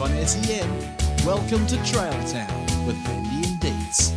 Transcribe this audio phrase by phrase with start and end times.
[0.00, 0.68] live on SEN.
[1.26, 4.16] Welcome to Trail Town with Vandy and Deetz.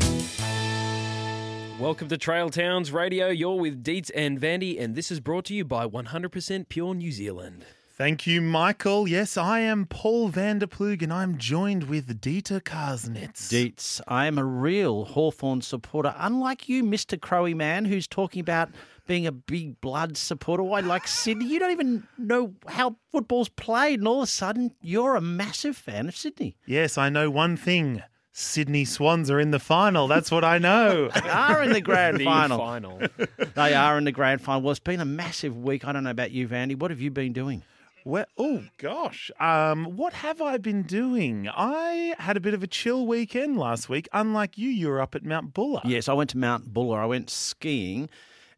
[1.79, 3.27] Welcome to Trail Towns Radio.
[3.27, 7.11] You're with Deetz and Vandy, and this is brought to you by 100% Pure New
[7.11, 7.65] Zealand.
[7.95, 9.07] Thank you, Michael.
[9.07, 13.49] Yes, I am Paul Van der Ploeg, and I'm joined with Dieter Karsnitz.
[13.49, 17.19] Deetz, I am a real Hawthorn supporter, unlike you, Mr.
[17.19, 18.69] Crowy man, who's talking about
[19.05, 20.63] being a big blood supporter.
[20.63, 24.73] Why, like Sydney, you don't even know how football's played, and all of a sudden
[24.81, 26.55] you're a massive fan of Sydney.
[26.65, 28.01] yes, I know one thing.
[28.35, 30.07] Sydney Swans are in the final.
[30.07, 31.09] That's what I know.
[31.23, 32.57] They are in the grand The final.
[32.57, 32.99] final.
[33.55, 34.63] They are in the grand final.
[34.63, 35.85] Well, it's been a massive week.
[35.85, 36.75] I don't know about you, Vandy.
[36.75, 37.61] What have you been doing?
[38.05, 41.47] well, oh gosh, um, what have I been doing?
[41.47, 44.09] I had a bit of a chill weekend last week.
[44.11, 45.79] Unlike you, you were up at Mount Buller.
[45.85, 46.99] Yes, I went to Mount Buller.
[46.99, 48.09] I went skiing,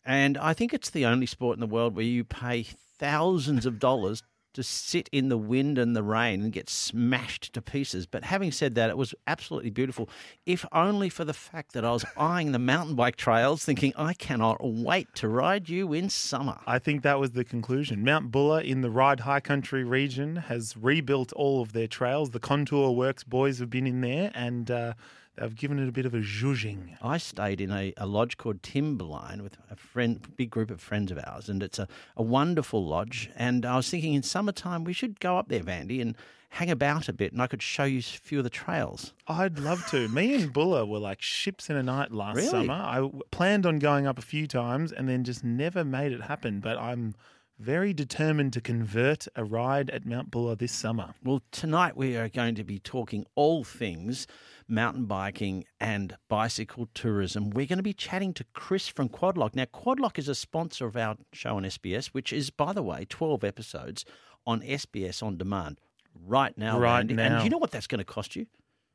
[0.05, 2.63] and I think it's the only sport in the world where you pay
[2.99, 4.21] thousands of dollars
[4.55, 8.05] to sit in the wind and the rain and get smashed to pieces.
[8.05, 10.09] But having said that, it was absolutely beautiful,
[10.45, 14.13] if only for the fact that I was eyeing the mountain bike trails, thinking, I
[14.13, 16.59] cannot wait to ride you in summer.
[16.65, 18.05] I think that was the conclusion.
[18.05, 22.31] Mount Buller in the Ride High Country region has rebuilt all of their trails.
[22.31, 24.93] The Contour Works boys have been in there and uh,
[25.37, 26.97] they've given it a bit of a zhuzhing.
[27.01, 31.11] I stayed in a, a lodge called Timberline with a friend, big group of friends
[31.11, 33.29] of ours, and it's a, a wonderful lodge.
[33.35, 36.15] And I was thinking in summertime we should go up there, Vandy, and
[36.49, 39.13] hang about a bit, and I could show you a few of the trails.
[39.27, 40.07] I'd love to.
[40.07, 42.49] Me and Buller were like ships in a night last Really?
[42.49, 42.73] summer.
[42.73, 46.21] I w- planned on going up a few times and then just never made it
[46.21, 46.61] happen.
[46.61, 47.13] But I'm
[47.59, 51.13] very determined to convert a ride at Mount Buller this summer.
[51.23, 54.27] Well, tonight we are going to be talking all things
[54.67, 57.49] mountain biking and bicycle tourism.
[57.49, 59.55] We're going to be chatting to Chris from Quadlock.
[59.55, 63.05] Now, Quadlock is a sponsor of our show on SBS, which is, by the way,
[63.07, 64.05] 12 episodes
[64.45, 65.79] on SBS On Demand
[66.25, 66.79] right now.
[66.79, 67.37] Right now.
[67.37, 68.47] And you know what that's going to cost you?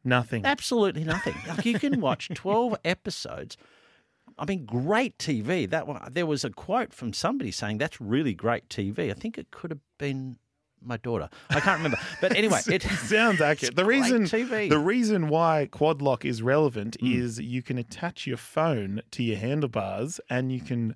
[0.05, 0.44] Nothing.
[0.44, 1.34] Absolutely nothing.
[1.47, 3.56] Like you can watch 12 episodes.
[4.39, 5.69] I mean, great TV.
[5.69, 9.11] That one, there was a quote from somebody saying that's really great TV.
[9.11, 10.39] I think it could have been
[10.83, 11.29] my daughter.
[11.51, 11.99] I can't remember.
[12.21, 13.77] But anyway, it sounds accurate.
[13.77, 17.15] The reason the reason why quad lock is relevant Mm.
[17.19, 20.95] is you can attach your phone to your handlebars and you can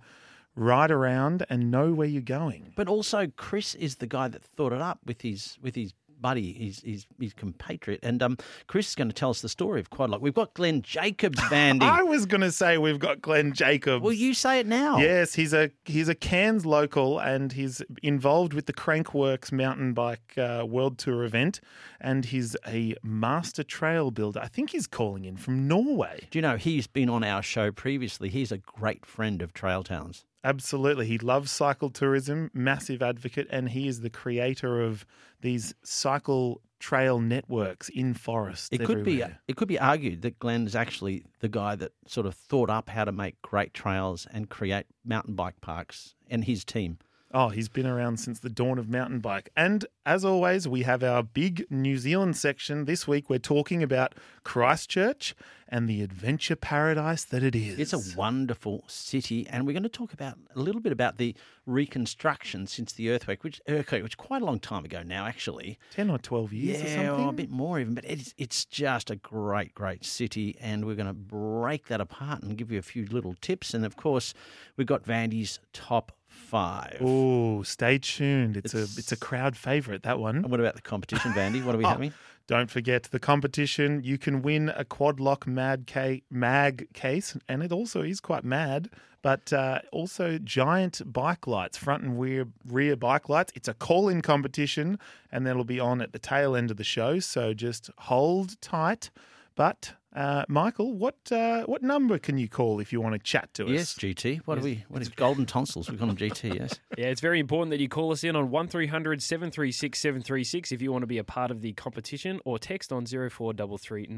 [0.57, 2.73] ride around and know where you're going.
[2.77, 5.93] But also, Chris is the guy that thought it up with his with his
[6.25, 9.79] buddy, his his, his compatriot, and um, Chris is going to tell us the story
[9.79, 10.23] of Quadlock.
[10.23, 11.83] We've got Glenn Jacobs, Vandy.
[11.83, 14.03] I was going to say we've got Glenn Jacobs.
[14.03, 14.97] Will you say it now?
[14.97, 20.33] Yes, he's a he's a Cairns local and he's involved with the Crankworx mountain bike
[20.39, 21.61] uh, world tour event,
[22.01, 24.41] and he's a master trail builder.
[24.43, 26.27] I think he's calling in from Norway.
[26.31, 28.31] Do you know he's been on our show previously?
[28.31, 30.25] He's a great friend of Trail Towns.
[30.45, 35.07] Absolutely, he loves cycle tourism, massive advocate, and he is the creator of
[35.41, 38.69] these cycle trail networks in forests.
[38.71, 41.93] It could be uh, it could be argued that Glenn is actually the guy that
[42.07, 46.45] sort of thought up how to make great trails and create mountain bike parks, and
[46.45, 46.99] his team.
[47.37, 49.51] Oh, he's been around since the dawn of mountain bike.
[49.57, 52.85] And as always, we have our big New Zealand section.
[52.85, 54.15] This week, we're talking about
[54.45, 55.35] Christchurch
[55.69, 57.81] and the adventure paradise that it is.
[57.81, 61.35] It's a wonderful city, and we're going to talk about a little bit about the
[61.67, 65.77] reconstruction since the earthquake, which earthquake, which quite a long time ago now, actually.
[65.91, 67.29] 10 or 12 years or yeah, something.
[67.29, 71.09] a bit more even, but it's it's just a great, great city, and we're going
[71.09, 73.75] to break that apart and give you a few little tips.
[73.75, 74.35] And of course,
[74.77, 76.99] we've got Vandy's top five.
[77.01, 78.57] Oh, stay tuned.
[78.57, 80.37] It's, It's- a it's a crowd favorite, that one.
[80.37, 81.65] And what about the competition, Vandy?
[81.65, 82.13] What are we Oh, having?
[82.47, 84.03] Don't forget the competition.
[84.05, 88.45] You can win a quad lock mad ca- mag case, and it also is quite
[88.45, 88.91] mad.
[89.23, 93.51] But uh, also giant bike lights, front and rear rear bike lights.
[93.55, 94.99] It's a call in competition,
[95.33, 97.19] and that'll be on at the tail end of the show.
[97.21, 99.09] So just hold tight.
[99.57, 103.53] But uh, Michael, what uh, what number can you call if you want to chat
[103.55, 103.71] to us?
[103.71, 104.41] Yes, GT.
[104.45, 104.85] What are we?
[104.89, 105.91] What is golden tonsils?
[105.91, 106.55] We call them GT.
[106.55, 106.79] Yes.
[106.97, 110.93] Yeah, it's very important that you call us in on 1300 736 736 if you
[110.93, 114.09] want to be a part of the competition or text on 0433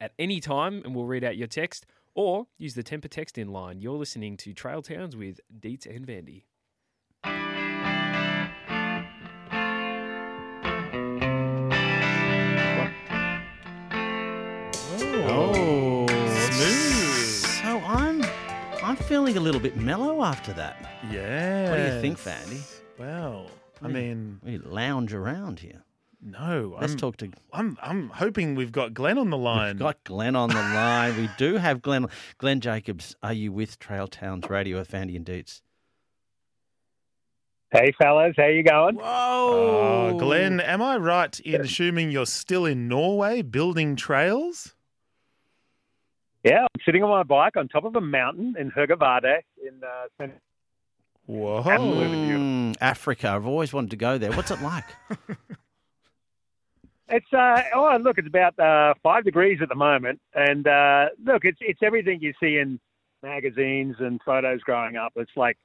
[0.00, 3.48] at any time and we'll read out your text or use the temper text in
[3.48, 3.80] line.
[3.80, 6.44] You're listening to Trail Towns with Deetz and Vandy.
[15.28, 17.62] Oh, smooth.
[17.62, 18.24] So I'm
[18.82, 20.76] I'm feeling a little bit mellow after that.
[21.10, 21.70] Yeah.
[21.70, 22.62] What do you think, Vandy?
[22.98, 23.46] Well,
[23.82, 25.82] I mean, We lounge around here.
[26.22, 26.76] no.
[26.80, 27.30] Let's I'm, talk to.
[27.52, 29.74] I'm I'm hoping we've got Glenn on the line.
[29.76, 31.16] We've got Glenn on the line.
[31.16, 32.06] We do have Glenn.
[32.38, 35.60] Glenn Jacobs, are you with Trail Towns Radio with Vandy and Deetz?
[37.72, 38.94] Hey, fellas, how you going?
[38.94, 44.75] Whoa, Oh, Glenn, am I right in assuming you're still in Norway building trails?
[46.46, 50.06] Yeah, I'm sitting on my bike on top of a mountain in Hurgavade in uh,
[50.16, 50.40] Cent-
[51.26, 51.60] Whoa.
[51.64, 53.30] Mm, Africa.
[53.30, 54.30] I've always wanted to go there.
[54.30, 54.84] What's it like?
[57.08, 61.44] It's uh oh look, it's about uh, five degrees at the moment, and uh, look,
[61.44, 62.80] it's it's everything you see in
[63.22, 65.12] magazines and photos growing up.
[65.14, 65.56] It's like,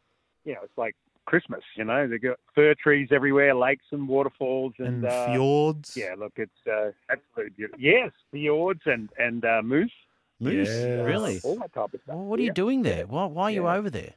[0.46, 0.96] you know, it's like
[1.26, 1.64] Christmas.
[1.76, 5.98] You know, they got fir trees everywhere, lakes and waterfalls, and, and uh, fjords.
[5.98, 7.82] yeah, look, it's uh, absolutely beautiful.
[7.82, 9.92] Yes, fjords and and uh, moose,
[10.42, 10.68] Moose?
[10.70, 11.06] Yes.
[11.06, 11.40] Really?
[11.44, 12.16] all that type of stuff.
[12.16, 13.06] Well, what are you doing there?
[13.08, 14.14] Why, why are you over there?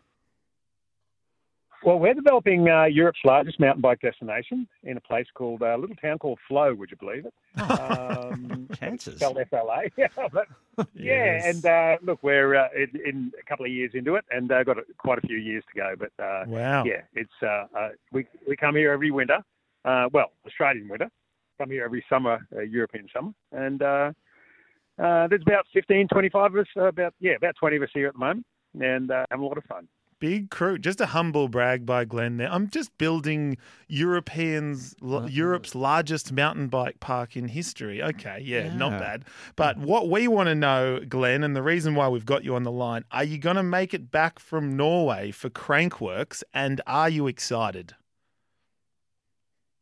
[1.85, 5.79] Well, we're developing uh, Europe's largest mountain bike destination in a place called uh, a
[5.79, 6.73] little town called Flow.
[6.75, 7.35] Would you believe it?
[7.61, 9.17] Um, Chances.
[9.17, 9.83] spelled FLA.
[9.99, 10.47] yeah, but,
[10.95, 14.51] yeah, and uh, look, we're uh, in, in a couple of years into it, and
[14.51, 15.95] uh, got a, quite a few years to go.
[15.99, 16.85] But uh, Wow.
[16.85, 19.45] yeah, it's uh, uh, we we come here every winter.
[19.85, 21.11] Uh, well, Australian winter.
[21.59, 23.83] Come here every summer, uh, European summer, and
[24.99, 26.67] uh, there's about 15, 25 of us.
[26.77, 28.47] Uh, about yeah, about 20 of us here at the moment,
[28.81, 29.89] and uh, having a lot of fun.
[30.21, 30.79] Big crew.
[30.79, 32.51] Just a humble brag by Glenn there.
[32.51, 33.59] I'm just building
[33.89, 35.27] Europeans Uh-huh.
[35.29, 38.03] Europe's largest mountain bike park in history.
[38.03, 39.25] Okay, yeah, not bad.
[39.57, 42.63] But what we want to know, Glenn, and the reason why we've got you on
[42.63, 47.09] the line, are you going to make it back from Norway for Crankworx and are
[47.09, 47.95] you excited?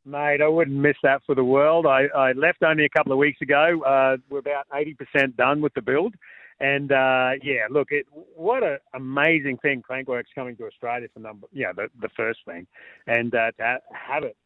[0.04, 1.86] Mate, I wouldn't miss that for the world.
[1.86, 3.82] I, I left only a couple of weeks ago.
[3.82, 6.14] Uh, we're about 80% done with the build.
[6.58, 11.46] And uh, yeah, look, it, what an amazing thing Crankworx coming to Australia for number,
[11.52, 12.66] yeah, the, the first thing.
[13.06, 14.36] And uh, to have it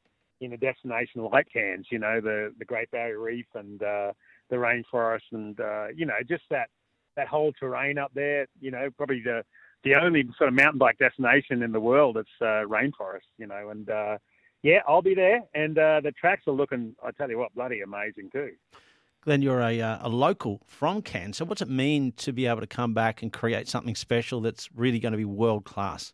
[0.40, 4.12] in a destination like Cairns, you know, the, the Great Barrier Reef and uh,
[4.50, 6.68] the rainforest and, uh, you know, just that,
[7.16, 9.42] that whole terrain up there, you know, probably the,
[9.84, 13.70] the only sort of mountain bike destination in the world that's uh, rainforest, you know,
[13.70, 13.88] and,
[14.66, 16.96] yeah, I'll be there, and uh, the tracks are looking.
[17.00, 18.50] I tell you what, bloody amazing too.
[19.20, 21.36] Glenn, you're a, uh, a local from Cairns.
[21.36, 24.68] So what's it mean to be able to come back and create something special that's
[24.74, 26.12] really going to be world class?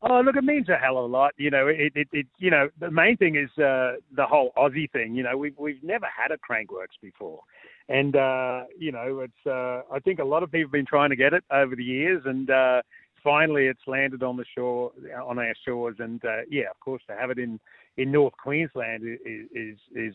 [0.00, 1.32] Oh, look, it means a hell of a lot.
[1.38, 4.88] You know, it, it, it you know, the main thing is uh, the whole Aussie
[4.92, 5.16] thing.
[5.16, 7.40] You know, we've we've never had a Crankworx before,
[7.88, 9.46] and uh, you know, it's.
[9.46, 11.82] Uh, I think a lot of people have been trying to get it over the
[11.82, 12.82] years, and uh,
[13.26, 14.92] finally, it's landed on the shore,
[15.24, 17.58] on our shores, and uh, yeah, of course, to have it in
[17.96, 20.14] in North Queensland is is, is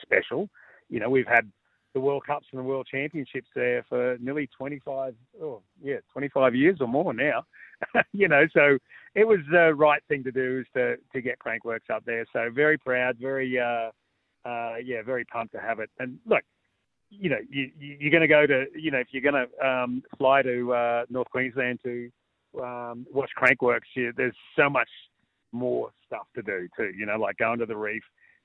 [0.00, 0.48] special.
[0.88, 1.52] You know, we've had
[1.92, 6.78] the World Cups and the World Championships there for nearly 25, oh, yeah, 25 years
[6.80, 7.44] or more now.
[8.12, 8.78] you know, so
[9.14, 12.26] it was the right thing to do is to, to get Crankworx up there.
[12.34, 13.90] So very proud, very, uh,
[14.46, 15.88] uh, yeah, very pumped to have it.
[15.98, 16.44] And look,
[17.08, 19.66] you know, you, you- you're going to go to, you know, if you're going to
[19.66, 22.10] um, fly to uh, North Queensland to
[22.62, 24.88] um, watch Crankworx, you, there's so much
[25.52, 26.92] more stuff to do too.
[26.96, 28.02] You know, like going to the reef,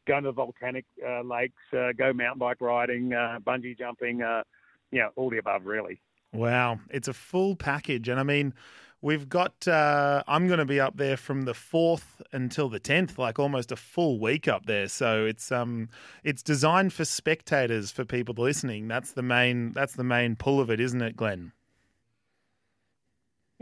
[0.08, 4.44] going to the volcanic uh, lakes, uh, go mountain bike riding, uh, bungee jumping, uh,
[4.92, 6.02] you know, all the above really.
[6.34, 8.54] Wow, it's a full package, and I mean,
[9.02, 9.68] we've got.
[9.68, 13.72] Uh, I'm going to be up there from the fourth until the tenth, like almost
[13.72, 14.88] a full week up there.
[14.88, 15.90] So it's um,
[16.24, 18.88] it's designed for spectators, for people listening.
[18.88, 19.74] That's the main.
[19.74, 21.52] That's the main pull of it, isn't it, Glenn?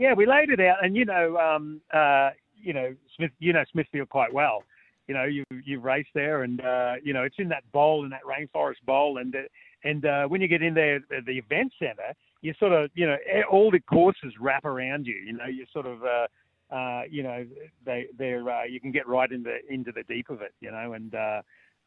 [0.00, 3.64] Yeah, we laid it out, and you know, um, uh, you know, Smith, you know
[3.70, 4.64] Smithfield quite well.
[5.08, 8.10] You know, you you race there, and uh, you know it's in that bowl, in
[8.10, 9.40] that rainforest bowl, and uh,
[9.84, 13.06] and uh, when you get in there, at the event center, you sort of, you
[13.06, 13.16] know,
[13.50, 15.16] all the courses wrap around you.
[15.16, 17.46] You know, you sort of, uh, uh, you know,
[17.84, 20.54] they they're uh, you can get right into into the deep of it.
[20.60, 21.42] You know, and uh,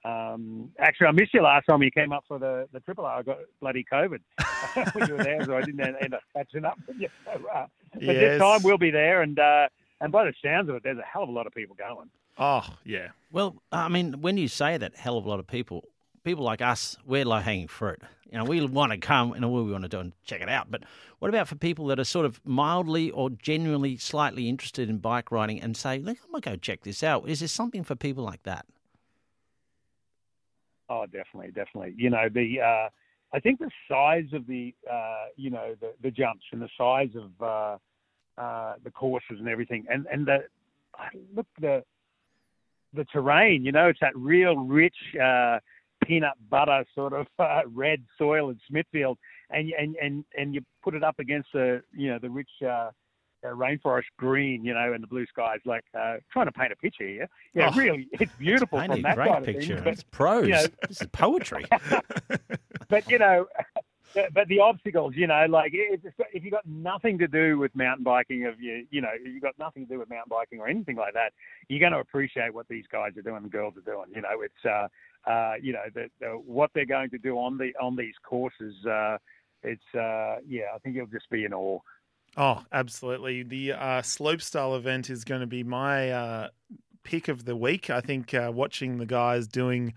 [0.05, 3.19] um, actually, I missed you last time you came up for the the triple R.
[3.19, 4.19] I got bloody COVID
[4.93, 7.09] when you were there, so I didn't end up catching up with you.
[7.25, 8.15] So, uh, but Yes.
[8.15, 9.67] this time we'll be there, and uh,
[10.01, 12.09] and by the sounds of it, there's a hell of a lot of people going.
[12.37, 15.83] Oh yeah, Well, I mean, when you say that, hell of a lot of people,
[16.23, 17.99] people like us, we're low hanging fruit.
[18.31, 20.49] You know, we want to come and all we want to do and check it
[20.49, 20.71] out.
[20.71, 20.81] But
[21.19, 25.31] what about for people that are sort of mildly or genuinely slightly interested in bike
[25.31, 27.29] riding and say, look, I'm going to go check this out?
[27.29, 28.65] Is there something for people like that?
[30.93, 31.95] Oh, definitely, definitely.
[31.97, 32.89] You know, the uh,
[33.33, 37.09] I think the size of the uh, you know the, the jumps and the size
[37.15, 40.43] of uh, uh, the courses and everything, and and the
[41.35, 41.83] look the
[42.93, 43.65] the terrain.
[43.65, 45.57] You know, it's that real rich uh,
[46.05, 49.17] peanut butter sort of uh, red soil in Smithfield,
[49.49, 52.51] and and and and you put it up against the you know the rich.
[53.43, 55.59] Uh, rainforest green, you know, and the blue skies.
[55.65, 57.27] Like uh, trying to paint a picture here.
[57.53, 57.77] Yeah, Oh.
[57.77, 59.75] really, it's beautiful Painting from a that great of picture.
[59.75, 59.83] thing.
[59.83, 60.47] But it's prose.
[60.47, 61.65] you know- this is poetry.
[62.89, 63.47] but you know,
[64.33, 68.45] But, the obstacles, you know, like if you've got nothing to do with mountain biking,
[68.45, 70.95] of you, you know, if you've got nothing to do with mountain biking or anything
[70.97, 71.33] like that,
[71.67, 74.05] you're going to appreciate what these guys are doing and girls are doing.
[74.15, 74.87] You know, it's, uh,
[75.29, 78.75] uh, you know, the, the, what they're going to do on the on these courses.
[78.85, 79.17] Uh,
[79.63, 81.79] it's, uh, yeah, I think you'll just be in awe.
[82.35, 83.43] Oh, absolutely.
[83.43, 86.47] The uh, slopestyle event is going to be my uh,
[87.03, 87.89] pick of the week.
[87.89, 89.93] I think uh, watching the guys doing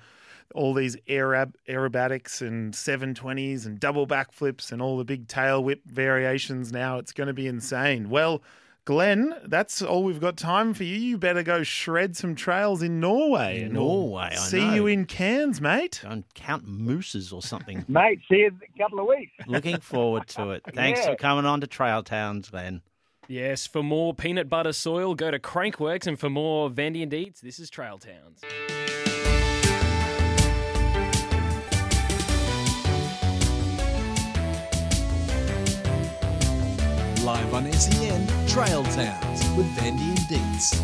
[0.54, 5.82] all these aerab- aerobatics and 720s and double backflips and all the big tail whip
[5.86, 8.10] variations now, it's going to be insane.
[8.10, 8.42] Well,
[8.86, 10.94] Glenn, that's all we've got time for you.
[10.96, 13.62] You better go shred some trails in Norway.
[13.62, 14.74] and we'll Norway, I see know.
[14.74, 15.98] you in Cairns, mate.
[16.04, 17.84] Go and count mooses or something.
[17.88, 19.32] Mate, see you in a couple of weeks.
[19.48, 20.62] Looking forward to it.
[20.74, 21.10] Thanks Yeah.
[21.10, 22.80] for coming on to Trail Towns, Glenn.
[23.26, 27.40] Yes, for more peanut butter soil, go to Crankworx, and for more Vandy and Deetz,
[27.40, 28.40] this is Trail Towns.
[37.26, 40.80] Live on SEN, Trail Towns with Vandy and Deetz.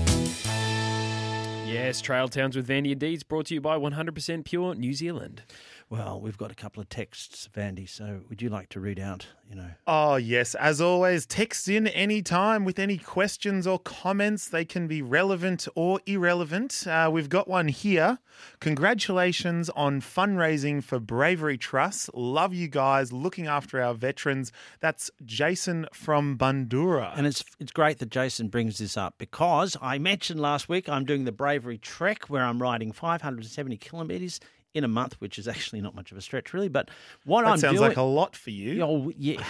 [1.65, 5.45] Yes, Trail Towns with Vandy and Deetz, brought to you by 100% Pure New Zealand.
[5.93, 7.87] Well, we've got a couple of texts, Vandy.
[7.87, 9.27] So, would you like to read out?
[9.51, 10.55] You know, Oh, yes.
[10.55, 14.49] As always, text in anytime with any questions or comments.
[14.49, 16.87] They can be relevant or irrelevant.
[16.87, 18.21] Uh, we've got one here.
[18.61, 22.09] Congratulations on fundraising for Bravery Trust.
[22.15, 24.51] Love you guys looking after our veterans.
[24.81, 27.13] That's Jason from Bundoora.
[27.15, 31.05] and it's it's great that Jason brings this up because I mentioned last week I'm
[31.05, 34.41] doing the Bravery Trek where I'm riding 570 kilometres
[34.75, 36.69] in a month, which is actually not much of a stretch, really.
[36.69, 36.91] But
[37.25, 38.83] what that I'm sounds doing, like a lot for you.
[38.83, 39.43] Oh, yeah.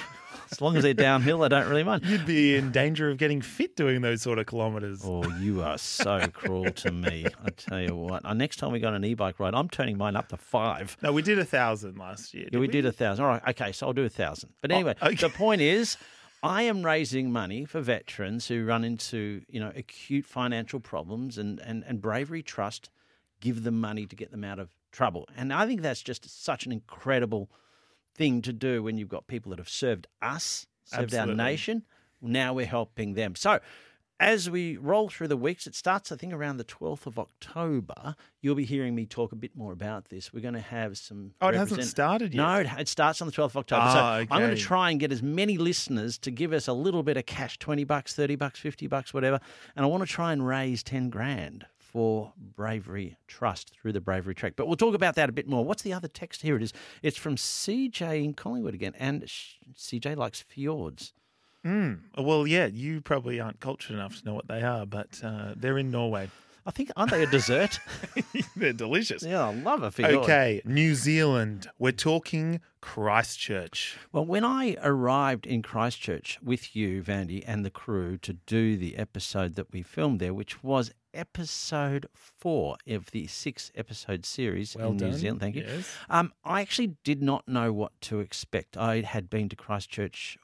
[0.50, 2.04] As long as they're downhill, I don't really mind.
[2.04, 5.02] You'd be in danger of getting fit doing those sort of kilometres.
[5.04, 7.26] Oh, you are so cruel to me.
[7.44, 8.24] I tell you what.
[8.36, 10.96] Next time we go on an e-bike ride, I'm turning mine up to five.
[11.02, 12.48] No, we did a thousand last year.
[12.52, 13.24] Yeah, we did a thousand.
[13.24, 14.50] All right, okay, so I'll do a thousand.
[14.60, 15.14] But oh, anyway, okay.
[15.14, 15.96] the point is,
[16.42, 21.60] I am raising money for veterans who run into you know acute financial problems, and
[21.60, 22.90] and and Bravery Trust
[23.40, 25.28] give them money to get them out of trouble.
[25.36, 27.50] And I think that's just such an incredible
[28.14, 31.30] thing to do when you've got people that have served us, served Absolutely.
[31.30, 31.82] our nation.
[32.20, 33.34] Now we're helping them.
[33.34, 33.60] So.
[34.20, 38.14] As we roll through the weeks, it starts, I think, around the 12th of October.
[38.40, 40.32] You'll be hearing me talk a bit more about this.
[40.32, 41.32] We're going to have some.
[41.40, 42.40] Oh, it hasn't started yet.
[42.40, 43.82] No, it, it starts on the 12th of October.
[43.84, 46.72] Ah, so I'm going to try and get as many listeners to give us a
[46.72, 49.40] little bit of cash 20 bucks, 30 bucks, 50 bucks, whatever.
[49.74, 54.34] And I want to try and raise 10 grand for Bravery Trust through the Bravery
[54.34, 54.54] Track.
[54.56, 55.64] But we'll talk about that a bit more.
[55.64, 56.40] What's the other text?
[56.40, 56.72] Here it is.
[57.02, 58.94] It's from CJ in Collingwood again.
[58.98, 61.12] And CJ likes fjords.
[61.66, 62.00] Mm.
[62.18, 65.78] Well, yeah, you probably aren't cultured enough to know what they are, but uh, they're
[65.78, 66.30] in Norway.
[66.64, 67.80] I think, aren't they a dessert?
[68.56, 69.22] they're delicious.
[69.22, 70.14] yeah, I love a fjord.
[70.14, 71.68] Okay, New Zealand.
[71.78, 73.96] We're talking Christchurch.
[74.12, 78.96] Well, when I arrived in Christchurch with you, Vandy, and the crew to do the
[78.96, 84.90] episode that we filmed there, which was episode four of the six episode series Well
[84.90, 85.12] in New.
[85.12, 85.64] Zealand, thank you.
[85.66, 85.94] Yes.
[86.08, 88.76] Um, I actually did not know what to expect.
[88.76, 90.38] I had been to Christchurch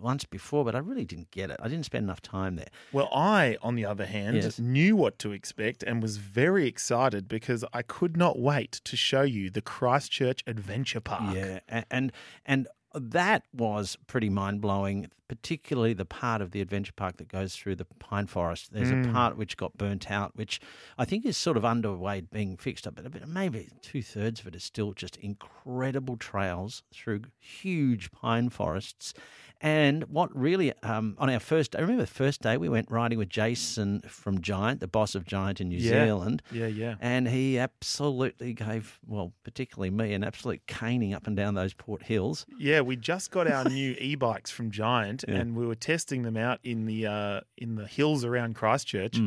[0.00, 1.58] once before, but I really didn't get it.
[1.62, 2.68] I didn't spend enough time there.
[2.92, 4.58] Well, I, on the other hand, Yes.
[4.58, 9.22] knew what to expect and was very excited because I could not wait to show
[9.22, 11.34] you the Christchurch Adventure Park.
[11.34, 12.12] Yeah, and
[12.44, 15.08] and that was pretty mind blowing.
[15.28, 18.72] Particularly the part of the adventure park that goes through the pine forest.
[18.72, 19.12] There's a hmm.
[19.12, 20.60] part which got burnt out, which
[20.98, 24.56] I think is sort of underway being fixed up, but maybe two thirds of it
[24.56, 29.14] is still just incredible trails through huge pine forests.
[29.62, 32.90] And what really, um, on our first day, I remember the first day we went
[32.90, 36.06] riding with Jason from Giant, the boss of Giant in New Yeah.
[36.06, 36.42] Zealand.
[36.50, 36.94] Yeah, yeah.
[37.00, 42.02] And he absolutely gave, well, particularly me, an absolute caning up and down those Port
[42.04, 42.46] Hills.
[42.58, 45.34] Yeah, we just got our new e-bikes from Giant, Yeah.
[45.36, 49.18] and we were testing them out in the uh, in the hills around Christchurch.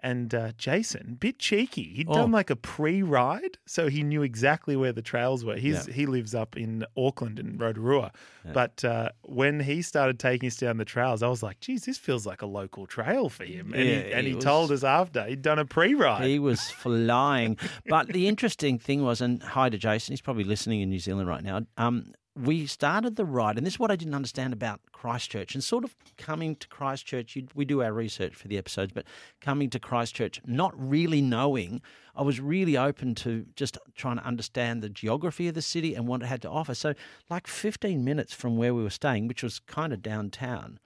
[0.00, 2.08] And uh, Jason, bit cheeky, he'd.
[2.08, 2.14] Oh.
[2.14, 5.56] done like a pre-ride, so he knew exactly where the trails were.
[5.56, 5.94] He's Yeah.
[5.94, 8.12] he lives up in Auckland in Rotorua,
[8.54, 11.98] but uh, when he started taking us down the trails, I was like, "Geez, this
[11.98, 14.70] feels like a local trail for him." And Yeah, he, and he he was- told
[14.72, 16.24] us after he'd done a pre-ride.
[16.26, 17.56] He was flying.
[17.88, 21.28] But the interesting thing was, and hi to Jason, he's probably listening in New Zealand
[21.28, 21.62] right now.
[21.76, 25.62] Um, we started the ride, and this is what I didn't understand about Christchurch, and
[25.64, 27.34] sort of coming to Christchurch.
[27.36, 29.04] You, we do our research for the episodes, but
[29.40, 31.80] coming to Christchurch, not really knowing,
[32.14, 36.06] I was really open to just trying to understand the geography of the city and
[36.06, 36.74] what it had to offer.
[36.74, 36.94] So,
[37.28, 40.78] like 15 minutes from where we were staying, which was kind of downtown,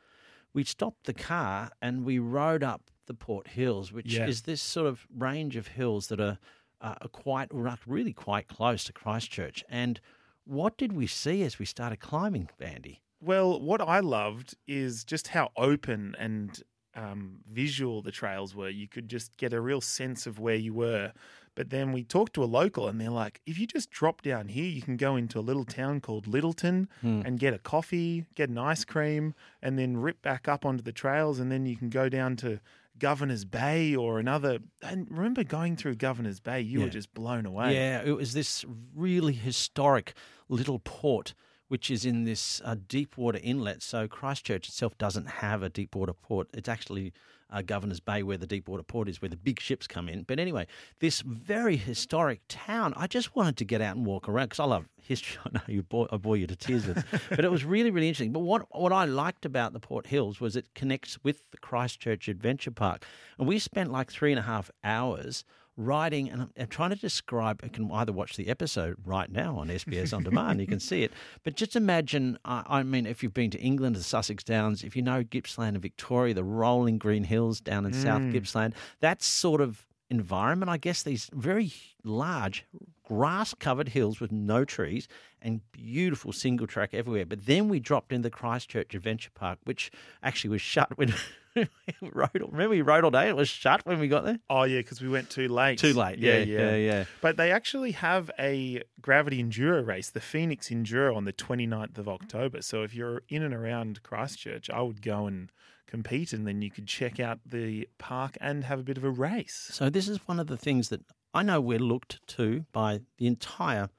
[0.54, 4.26] we stopped the car and we rode up the Port Hills, which Yeah.
[4.26, 6.38] is this sort of range of hills that are,
[6.80, 7.48] uh, are quite,
[7.86, 9.64] really quite close to Christchurch.
[9.68, 10.00] And
[10.44, 12.98] What did we see as we started climbing, Vandy?
[13.20, 16.60] Well, what I loved is just how open and
[16.94, 18.68] um, visual the trails were.
[18.68, 21.12] You could just get a real sense of where you were.
[21.54, 24.48] But then we talked to a local, and they're like, if you just drop down
[24.48, 28.48] here, you can go into a little town called Lyttelton and get a coffee, get
[28.48, 31.38] an ice cream, and then rip back up onto the trails.
[31.38, 32.58] And then you can go down to
[33.02, 34.60] Governor's Bay or another.
[34.80, 37.74] And remember going through Governor's Bay, you were just blown away.
[37.74, 40.14] Yeah, it was this really historic
[40.48, 41.34] little port
[41.66, 43.82] which is in this uh, deep water inlet.
[43.82, 46.48] So Christchurch itself doesn't have a deep water port.
[46.52, 47.14] It's actually
[47.52, 50.22] uh, Governor's Bay where the deep water port is, where the big ships come in.
[50.22, 50.66] But anyway,
[51.00, 54.64] this very historic town, I just wanted to get out and walk around because I
[54.64, 55.38] love history.
[55.46, 58.08] I know you bore, I bore you to tears with, but it was really, really
[58.08, 58.32] interesting.
[58.32, 62.28] But what what I liked about the Port Hills was it connects with the Christchurch
[62.28, 63.04] Adventure Park,
[63.38, 65.44] and we spent like three and a half hours
[65.76, 67.60] writing and I'm, I'm trying to describe.
[67.62, 71.02] You can either watch the episode right now on SBS on demand, you can see
[71.02, 71.12] it.
[71.44, 74.96] But just imagine, uh, I mean, if you've been to England, the Sussex Downs, if
[74.96, 79.60] you know Gippsland and Victoria, the rolling green hills down in South Gippsland, that sort
[79.60, 80.70] of environment.
[80.70, 81.72] I guess these very
[82.04, 82.64] large
[83.02, 85.08] grass covered hills with no trees
[85.40, 87.26] and beautiful single track everywhere.
[87.26, 89.90] But then we dropped into the Christchurch Adventure Park, which
[90.22, 91.14] actually was shut when
[91.56, 91.68] we
[92.12, 92.30] rode.
[92.34, 93.28] Remember, we rode all day.
[93.28, 94.38] It was shut when we got there.
[94.48, 95.78] Oh, yeah, because we went too late.
[95.78, 96.18] Too late.
[96.18, 97.04] Yeah, yeah, yeah.
[97.20, 102.08] But they actually have a gravity enduro race, the Phoenix Enduro, on the 29th of
[102.08, 102.62] October.
[102.62, 105.50] So if you're in and around Christchurch, I would go and
[105.86, 109.10] compete, and then you could check out the park and have a bit of a
[109.10, 109.68] race.
[109.72, 111.02] So this is one of the things that
[111.34, 113.90] I know we're looked to by the entire,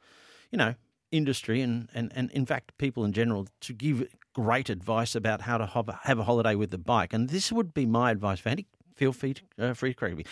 [0.52, 0.76] you know,
[1.14, 5.58] industry and, and, and in fact people in general to give great advice about how
[5.58, 7.14] to have a, have a holiday with the bike.
[7.14, 8.66] And this would be my advice, Vandy.
[8.96, 10.26] Feel free to, uh, free to correct me.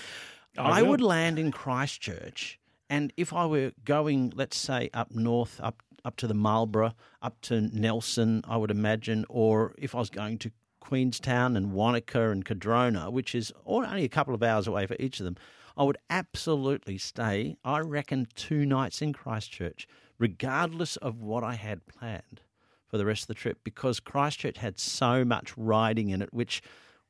[0.58, 2.60] I I would land in Christchurch,
[2.90, 7.40] and if I were going, let's say, up north, up up to the Marlborough, up
[7.42, 12.44] to Nelson, I would imagine, or if I was going to Queenstown and Wanaka and
[12.44, 15.38] Cardrona, which is only a couple of hours away for each of them,
[15.78, 17.56] I would absolutely stay.
[17.64, 19.88] I reckon two nights in Christchurch,
[20.22, 22.42] regardless of what I had planned
[22.88, 26.62] for the rest of the trip, because Christchurch had so much riding in it, which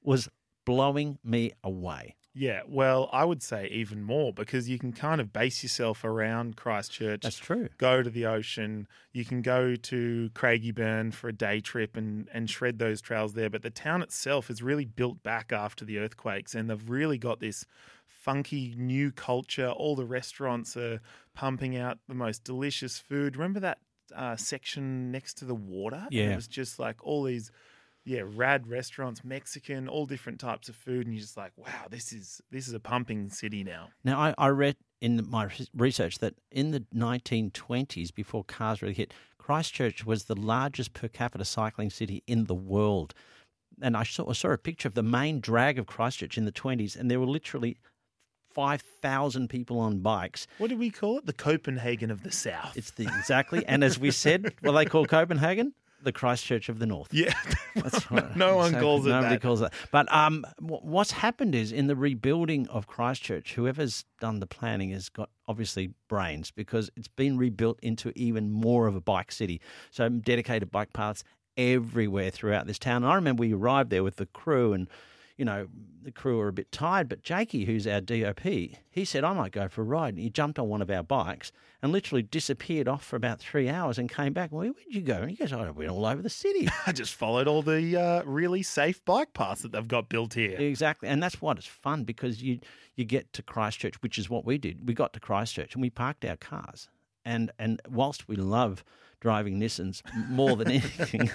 [0.01, 0.29] was
[0.65, 2.15] blowing me away.
[2.33, 6.55] Yeah, well, I would say even more because you can kind of base yourself around
[6.55, 7.23] Christchurch.
[7.23, 7.67] That's true.
[7.77, 8.87] Go to the ocean.
[9.11, 13.49] You can go to Craigieburn for a day trip and, and shred those trails there.
[13.49, 17.41] But the town itself is really built back after the earthquakes, and they've really got
[17.41, 17.65] this
[18.21, 19.69] funky new culture.
[19.69, 20.99] All the restaurants are
[21.33, 23.35] pumping out the most delicious food.
[23.35, 23.79] Remember that
[24.15, 26.03] uh, section next to the water?
[26.05, 26.31] And Yeah.
[26.33, 27.51] it was just like all these
[28.03, 32.11] yeah, rad restaurants, Mexican, all different types of food, and you're just like, wow, this
[32.11, 33.89] is this is a pumping city now.
[34.03, 39.13] Now, I, I read in my research that in the 1920s, before cars really hit,
[39.37, 43.13] Christchurch was the largest per capita cycling city in the world.
[43.81, 46.51] And I saw, I saw a picture of the main drag of Christchurch in the
[46.51, 47.77] 20s, and there were literally
[48.53, 50.47] 5,000 people on bikes.
[50.57, 51.25] What do we call it?
[51.25, 52.75] The Copenhagen of the South.
[52.77, 56.85] It's the exactly, and as we said, what they call Copenhagen, the Christchurch of the
[56.85, 57.13] North.
[57.13, 57.33] yeah,
[57.75, 58.35] That's right.
[58.35, 59.15] no one calls it that.
[59.17, 59.41] Nobody that.
[59.41, 59.71] calls it.
[59.91, 65.09] But um, what's happened is in the rebuilding of Christchurch, whoever's done the planning has
[65.09, 69.61] got obviously brains because it's been rebuilt into even more of a bike city.
[69.91, 71.23] So dedicated bike paths
[71.55, 73.03] everywhere throughout this town.
[73.03, 74.87] And I remember we arrived there with the crew and.
[75.37, 75.67] You know,
[76.03, 79.51] the crew were a bit tired, but Jakey, who's our DOP, he said, I might
[79.51, 80.15] go for a ride.
[80.15, 83.67] And he jumped on one of our bikes and literally disappeared off for about three
[83.69, 84.51] hours and came back.
[84.51, 85.21] Well, where'd you go?
[85.21, 86.69] And he goes, I went all over the city.
[86.87, 90.57] I just followed all the uh, really safe bike paths that they've got built here.
[90.59, 92.59] Exactly, and that's what it's fun because you
[92.95, 94.87] you get to Christchurch, which is what we did.
[94.87, 96.89] We got to Christchurch and we parked our cars,
[97.25, 98.83] and and whilst we love
[99.21, 101.31] driving Nissans more than anything,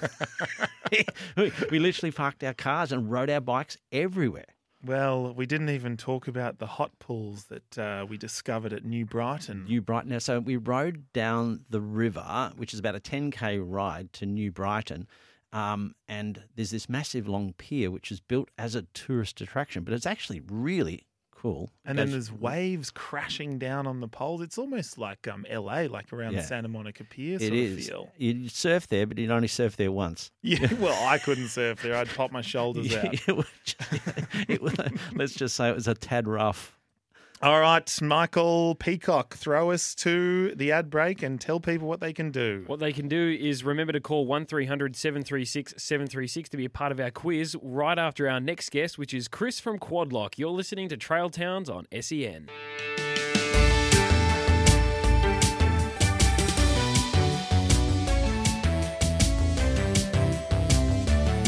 [1.36, 4.44] we, we literally parked our cars and rode our bikes everywhere.
[4.84, 9.06] Well, we didn't even talk about the hot pools that uh, we discovered at New
[9.06, 9.64] Brighton.
[9.64, 10.10] New Brighton.
[10.10, 14.52] Now, so we rode down the river, which is about a 10k ride to New
[14.52, 15.08] Brighton.
[15.52, 19.94] Um, and there's this massive long pier which is built as a tourist attraction, but
[19.94, 21.05] it's actually really
[21.36, 21.70] cool.
[21.84, 24.40] and then there's waves crashing down on the poles.
[24.42, 26.40] It's almost like um, LA, like around Yeah.
[26.40, 27.78] the Santa Monica Pier It sort is.
[27.78, 28.12] of feel.
[28.16, 30.30] You surf there, but you'd only surf there once.
[30.42, 31.96] Yeah, well, I couldn't surf there.
[31.96, 33.12] I'd pop my shoulders out.
[33.28, 33.46] it was
[34.48, 34.74] it was-
[35.14, 36.75] let's just say it was a tad rough.
[37.42, 42.14] All right, Michael Peacock, throw us to the ad break and tell people what they
[42.14, 42.64] can do.
[42.66, 46.92] What they can do is remember to call 1300 736 736 to be a part
[46.92, 50.38] of our quiz right after our next guest, which is Chris from Quadlock.
[50.38, 52.48] You're listening to Trail Towns on SEN.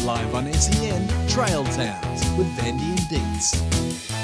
[0.05, 4.18] Live on SEN, Trail Towns with Vandy and Deetz.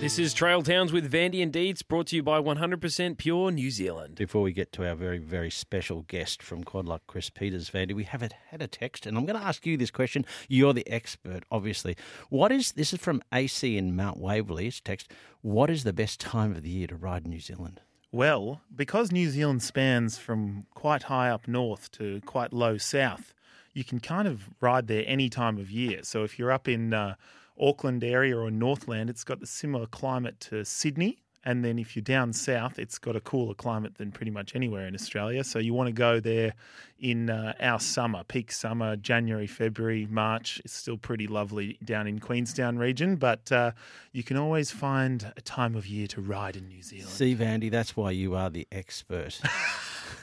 [0.00, 3.70] This is Trail Towns with Vandy and Deetz, brought to you by 100% Pure New
[3.70, 4.14] Zealand.
[4.14, 8.04] Before we get to our very, very special guest from Quadlock, Chris Peters, Vandy, we
[8.04, 10.24] haven't had a text, and I'm going to ask you this question.
[10.48, 11.98] You're the expert, obviously.
[12.30, 12.94] What is this?
[12.94, 14.68] Is from AC in Mount Waverley.
[14.68, 15.12] It's text.
[15.42, 17.82] What is the best time of the year to ride New Zealand?
[18.10, 23.34] Well, because New Zealand spans from quite high up north to quite low south,
[23.74, 26.00] you can kind of ride there any time of year.
[26.04, 27.16] So if you're up in uh,
[27.60, 31.18] Auckland area or Northland, it's got the similar climate to Sydney.
[31.42, 34.86] And then if you're down south, it's got a cooler climate than pretty much anywhere
[34.86, 35.42] in Australia.
[35.42, 36.52] So you want to go there
[36.98, 40.60] in uh, our summer, peak summer, January, February, March.
[40.66, 43.70] It's still pretty lovely down in Queenstown region, but uh,
[44.12, 47.08] you can always find a time of year to ride in New Zealand.
[47.08, 49.40] See, Vandy, that's why you are the expert.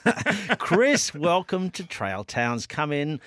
[0.60, 2.68] Chris, welcome to Trail Towns.
[2.68, 3.20] Come in.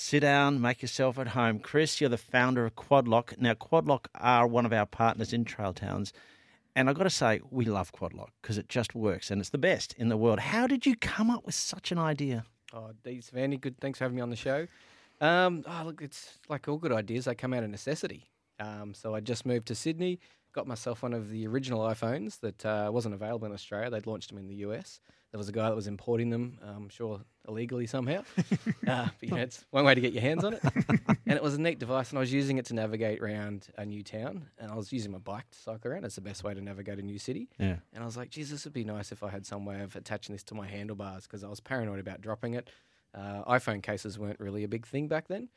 [0.00, 1.58] Sit down, make yourself at home.
[1.58, 3.36] Chris, you're the founder of Quadlock.
[3.36, 6.12] Now, Quadlock are one of our partners in Trail Towns.
[6.76, 9.58] And I've got to say, we love Quadlock because it just works and it's the
[9.58, 10.38] best in the world.
[10.38, 12.44] How did you come up with such an idea?
[12.72, 13.76] Oh, Deetz Vandy, good.
[13.80, 14.68] Thanks for having me on the show.
[15.20, 18.30] Um, oh, look, it's like all good ideas; they come out of necessity.
[18.60, 20.20] Um, so I just moved to Sydney,
[20.52, 23.90] got myself one of the original iPhones that uh, wasn't available in Australia.
[23.90, 25.00] They'd launched them in the US.
[25.30, 28.22] There was a guy that was importing them, I'm um, sure illegally somehow.
[28.38, 30.62] uh, but, you know, it's one way to get your hands on it.
[30.64, 33.84] and it was a neat device, and I was using it to navigate around a
[33.84, 34.46] new town.
[34.58, 36.04] And I was using my bike to cycle around.
[36.04, 37.50] It's the best way to navigate a new city.
[37.58, 37.76] Yeah.
[37.92, 39.96] And I was like, geez, this would be nice if I had some way of
[39.96, 42.70] attaching this to my handlebars because I was paranoid about dropping it.
[43.14, 45.48] Uh, iPhone cases weren't really a big thing back then.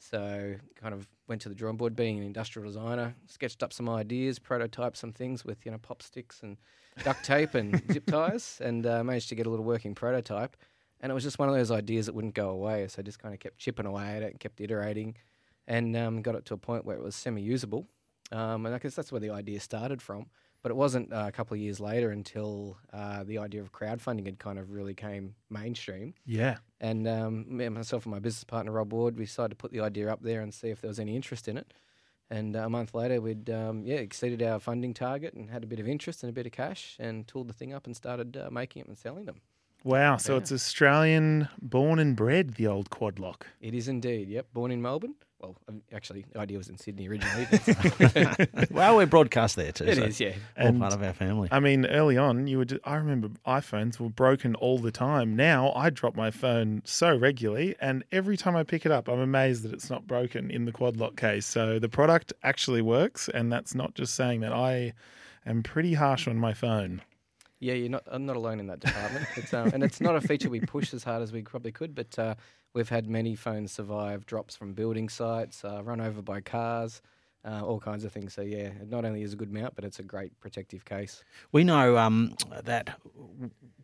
[0.00, 3.88] So kind of went to the drawing board, being an industrial designer, sketched up some
[3.88, 6.56] ideas, prototyped some things with you know pop sticks and
[7.04, 10.56] duct tape and zip ties, and uh, managed to get a little working prototype.
[11.02, 12.86] And it was just one of those ideas that wouldn't go away.
[12.88, 15.16] So I just kind of kept chipping away at it and kept iterating,
[15.66, 17.86] and um, got it to a point where it was semi-usable.
[18.32, 20.26] Um, and I guess that's where the idea started from.
[20.62, 24.26] But it wasn't uh, a couple of years later until uh, the idea of crowdfunding
[24.26, 26.14] had kind of really came mainstream.
[26.26, 26.58] Yeah.
[26.80, 29.70] And um, me and myself and my business partner Rob Ward, we decided to put
[29.70, 31.74] the idea up there and see if there was any interest in it.
[32.30, 35.66] And uh, a month later, we'd um, yeah exceeded our funding target and had a
[35.66, 38.36] bit of interest and a bit of cash, and tooled the thing up and started
[38.36, 39.40] uh, making it and selling them.
[39.84, 40.16] Wow.
[40.18, 40.38] So Yeah.
[40.40, 43.46] it's Australian born and bred, the old quad lock.
[43.60, 44.28] It is indeed.
[44.28, 45.14] Yep, born in Melbourne.
[45.40, 47.46] Well, um, actually, the idea was in Sydney originally.
[47.50, 48.16] But,
[48.60, 49.84] uh, Well, we're broadcast there too.
[49.86, 50.32] it so is, yeah.
[50.58, 51.48] All And- part of our family.
[51.50, 52.78] I mean, early on, you would.
[52.84, 55.34] I remember iPhones were broken all the time.
[55.36, 59.18] Now I drop my phone so regularly, and every time I pick it up, I'm
[59.20, 61.46] amazed that it's not broken in the quad lock case.
[61.46, 64.52] So the product actually works, and that's not just saying that.
[64.52, 64.92] I
[65.46, 67.00] am pretty harsh on my phone.
[67.60, 68.02] Yeah, you're not.
[68.06, 69.26] I'm not alone in that department.
[69.36, 71.94] It's, um, and it's not a feature we push as hard as we probably could.
[71.94, 72.34] But uh,
[72.74, 77.02] we've had many phones survive drops from building sites, uh, run over by cars,
[77.44, 78.32] uh, all kinds of things.
[78.34, 81.22] So yeah, it not only is a good mount, but it's a great protective case.
[81.52, 82.98] We know um, that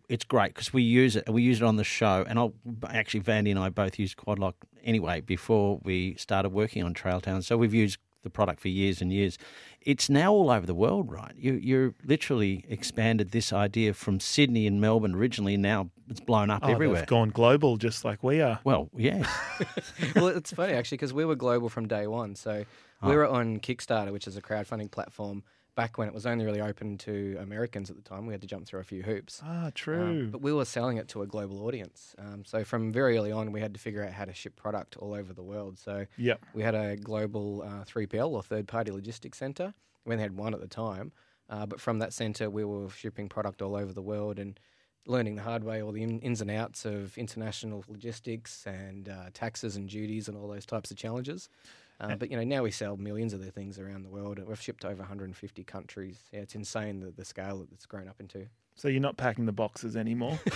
[0.08, 1.28] it's great because we use it.
[1.28, 2.54] We use it on the show, and I'll
[2.88, 7.42] actually Vandy and I both used Quadlock anyway before we started working on Trail Town.
[7.42, 9.38] So we've used the product for years and years.
[9.80, 11.32] It's now all over the world, right?
[11.36, 15.54] You you literally expanded this idea from Sydney and Melbourne originally.
[15.54, 16.98] and Now it's blown up Oh, everywhere.
[17.00, 18.58] they've gone global, just like we are.
[18.64, 19.26] Well, yeah,
[20.16, 22.34] well, it's funny actually because we were global from day one.
[22.34, 22.64] So
[23.02, 23.14] we Oh.
[23.14, 25.44] were on Kickstarter, which is a crowdfunding platform.
[25.76, 28.46] Back when it was only really open to Americans at the time, we had to
[28.46, 29.42] jump through a few hoops.
[29.44, 30.28] Ah, Um, true.
[30.28, 32.14] but we were selling it to a global audience.
[32.16, 34.96] Um, so from very early on, we had to figure out how to ship product
[34.96, 35.78] all over the world.
[35.78, 36.40] So yep.
[36.54, 39.74] we had a global uh, 3PL or third party logistics center.
[40.06, 41.12] We only had one at the time.
[41.50, 44.58] Uh, but from that center, we were shipping product all over the world and
[45.06, 49.28] learning the hard way all the in, ins and outs of international logistics and uh,
[49.34, 51.50] taxes and duties and all those types of challenges.
[51.98, 54.38] Uh, but you know now we sell millions of their things around the world.
[54.46, 56.18] We've shipped to over 150 countries.
[56.32, 58.46] Yeah, it's insane the, the scale that it's grown up into.
[58.74, 60.38] So you're not packing the boxes anymore.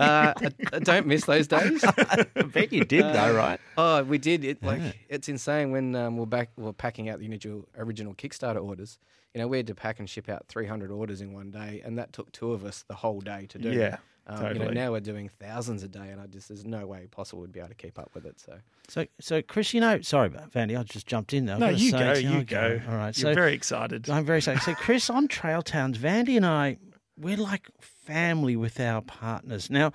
[0.00, 1.84] Uh, I, I don't miss those days.
[1.84, 3.60] I bet you did though, right?
[3.78, 4.44] Oh, we did.
[4.44, 4.92] It like Yeah.
[5.08, 6.50] it's insane when um, we're back.
[6.56, 8.98] We're packing out the original original Kickstarter orders.
[9.34, 11.96] You know, we had to pack and ship out 300 orders in one day, and
[11.98, 13.70] that took two of us the whole day to do.
[13.70, 13.98] Yeah,
[14.28, 17.06] Um, You know, now we're doing thousands a day, and I just there's no way
[17.10, 18.40] possible we'd be able to keep up with it.
[18.40, 18.58] So
[18.88, 21.54] So, so Chris, you know, sorry, Vandy, I just jumped in there.
[21.54, 22.14] I've no, gotta you say go.
[22.14, 22.80] to You okay, go.
[22.88, 24.10] All right, You're so very excited.
[24.10, 24.62] I'm very excited.
[24.62, 26.78] So, Chris, on Trail Towns, Vandy and I,
[27.16, 29.70] we're like family with our partners.
[29.70, 29.92] Now,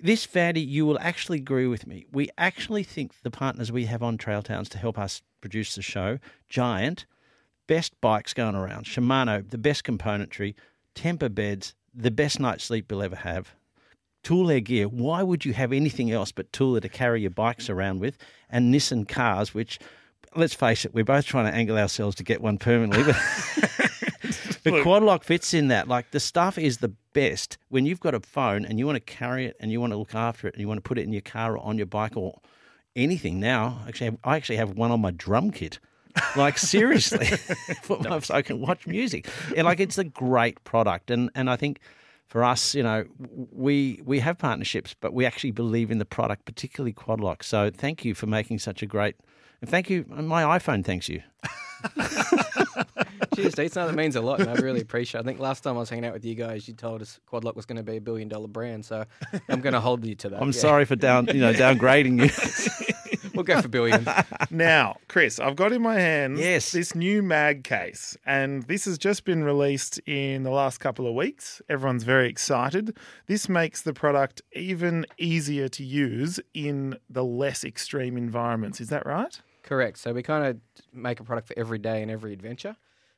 [0.00, 2.06] this Vandy, you will actually agree with me.
[2.10, 5.82] We actually think the partners we have on Trail Towns to help us produce the
[5.82, 6.18] show,
[6.48, 7.06] Giant,
[7.66, 10.54] best bikes going around, Shimano, the best componentry,
[10.94, 13.54] Tempur beds, the best night's sleep you'll ever have.
[14.30, 14.86] Air gear.
[14.86, 18.16] Why would you have anything else but Thule to carry your bikes around with?
[18.50, 19.78] And Nissan cars, which,
[20.34, 23.04] let's face it, we're both trying to angle ourselves to get one permanently.
[23.04, 23.16] But
[24.64, 25.88] the quad lock fits in that.
[25.88, 29.00] Like the stuff is the best when you've got a phone and you want to
[29.00, 31.02] carry it and you want to look after it and you want to put it
[31.02, 32.40] in your car or on your bike or
[32.96, 33.40] anything.
[33.40, 35.78] Now, actually, I actually have one on my drum kit.
[36.36, 37.26] Like seriously,
[37.82, 39.28] for my, so I can watch music.
[39.56, 41.80] And like it's a great product, and and I think
[42.34, 43.04] for us, you know,
[43.52, 47.44] we we have partnerships, but we actually believe in the product, particularly Quadlock.
[47.44, 49.14] So thank you for making such a great.
[49.60, 51.22] And thank you, my iPhone thanks you.
[53.36, 53.76] Cheers, Deetz.
[53.76, 55.20] No, that means a lot, and I really appreciate.
[55.20, 55.22] it.
[55.22, 57.54] I think last time I was hanging out with you guys, you told us Quadlock
[57.54, 59.04] was going to be a billion dollar brand, so
[59.48, 60.42] I'm going to hold you to that.
[60.42, 60.58] I'm Yeah.
[60.60, 62.30] sorry for down, you know, downgrading you.
[63.34, 64.06] We'll go for billion.
[64.50, 66.70] Now, Chris, I've got in my hands Yes.
[66.72, 71.14] this new mag case, and this has just been released in the last couple of
[71.14, 71.60] weeks.
[71.68, 72.96] Everyone's very excited.
[73.26, 78.80] This makes the product even easier to use in the less extreme environments.
[78.80, 79.40] Is that right?
[79.62, 79.98] Correct.
[79.98, 80.58] So we kind of
[80.92, 82.76] make a product for every day and every adventure.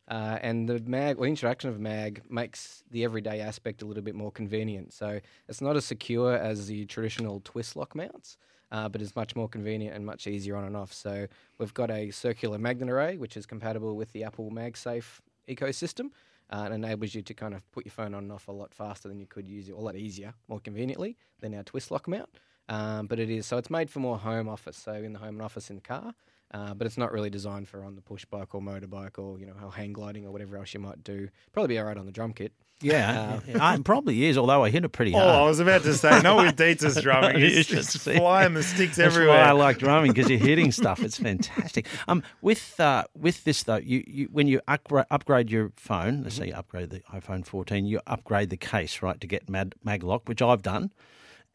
[0.09, 4.15] Uh, and the mag, or introduction of mag, makes the everyday aspect a little bit
[4.15, 4.93] more convenient.
[4.93, 8.39] So it's not as secure as the traditional twist lock mounts,
[8.73, 10.93] uh, but it's much more convenient and much easier on and off.
[10.93, 11.27] So
[11.59, 16.11] we've got a circular magnet array, which is compatible with the Apple MagSafe ecosystem.
[16.49, 18.73] Uh, and enables you to kind of put your phone on and off a lot
[18.73, 22.07] faster than you could use it, a lot easier, more conveniently than our twist lock
[22.07, 22.29] mount.
[22.69, 25.35] Um, but it is so it's made for more home office, so in the home
[25.35, 26.15] and office in the car.
[26.53, 29.47] Uh, but it's not really designed for on the push bike or motorbike or you
[29.47, 31.29] know how hang gliding or whatever else you might do.
[31.53, 32.53] Probably be all right on the drum kit.
[32.83, 34.37] Yeah, it probably is.
[34.37, 35.25] Although I hit it pretty hard.
[35.25, 35.45] Oh.
[35.45, 37.41] I was about to say, not with Deetz's drumming.
[37.41, 38.17] You It's just see.
[38.19, 39.39] flying the sticks That's everywhere.
[39.39, 41.01] why I like drumming because you're hitting stuff.
[41.03, 41.87] It's fantastic.
[42.07, 46.37] Um, with uh, with this though, you, you when you upgrade, upgrade your phone, let's
[46.37, 50.29] say you upgrade the iPhone 14, you upgrade the case right to get Mag Maglock,
[50.29, 50.93] which I've done,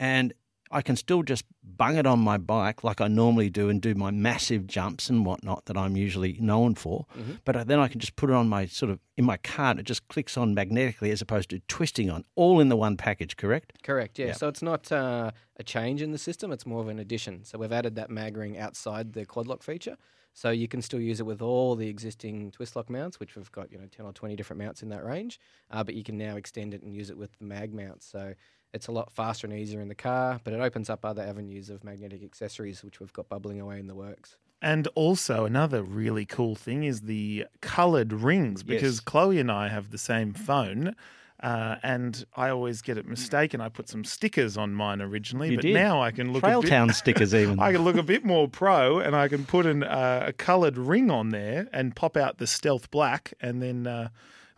[0.00, 0.32] and
[0.72, 3.94] I can still just bung it on my bike like I normally do and do
[3.94, 7.06] my massive jumps and whatnot that I'm usually known for.
[7.44, 9.80] But then I can just put it on my sort of in my car and
[9.80, 13.36] it just clicks on magnetically as opposed to twisting on, all in the one package.
[13.36, 13.82] Correct?
[13.82, 14.18] Correct.
[14.18, 14.28] Yeah.
[14.28, 14.32] Yeah.
[14.32, 17.44] So it's not uh, a change in the system; it's more of an addition.
[17.44, 19.96] So we've added that mag ring outside the quad lock feature,
[20.32, 23.52] so you can still use it with all the existing twist lock mounts, which we've
[23.52, 25.38] got you know ten or twenty different mounts in that range.
[25.70, 28.06] Uh, but you can now extend it and use it with the mag mounts.
[28.06, 28.34] So
[28.74, 31.68] it's a lot faster and easier in the car, but it opens up other avenues
[31.70, 34.36] of magnetic accessories, which we've got bubbling away in the works.
[34.60, 39.00] And also, another really cool thing is the coloured rings because Yes.
[39.00, 40.94] Chloe and I have the same phone.
[41.42, 43.60] Uh, and I always get it mistaken.
[43.60, 45.74] I put some stickers on mine originally, You but did.
[45.74, 47.58] now I can look a Trail bit, Town stickers even.
[47.58, 50.78] I can look a bit more pro, and I can put an, uh, a coloured
[50.78, 54.10] ring on there and pop out the stealth black, and then uh,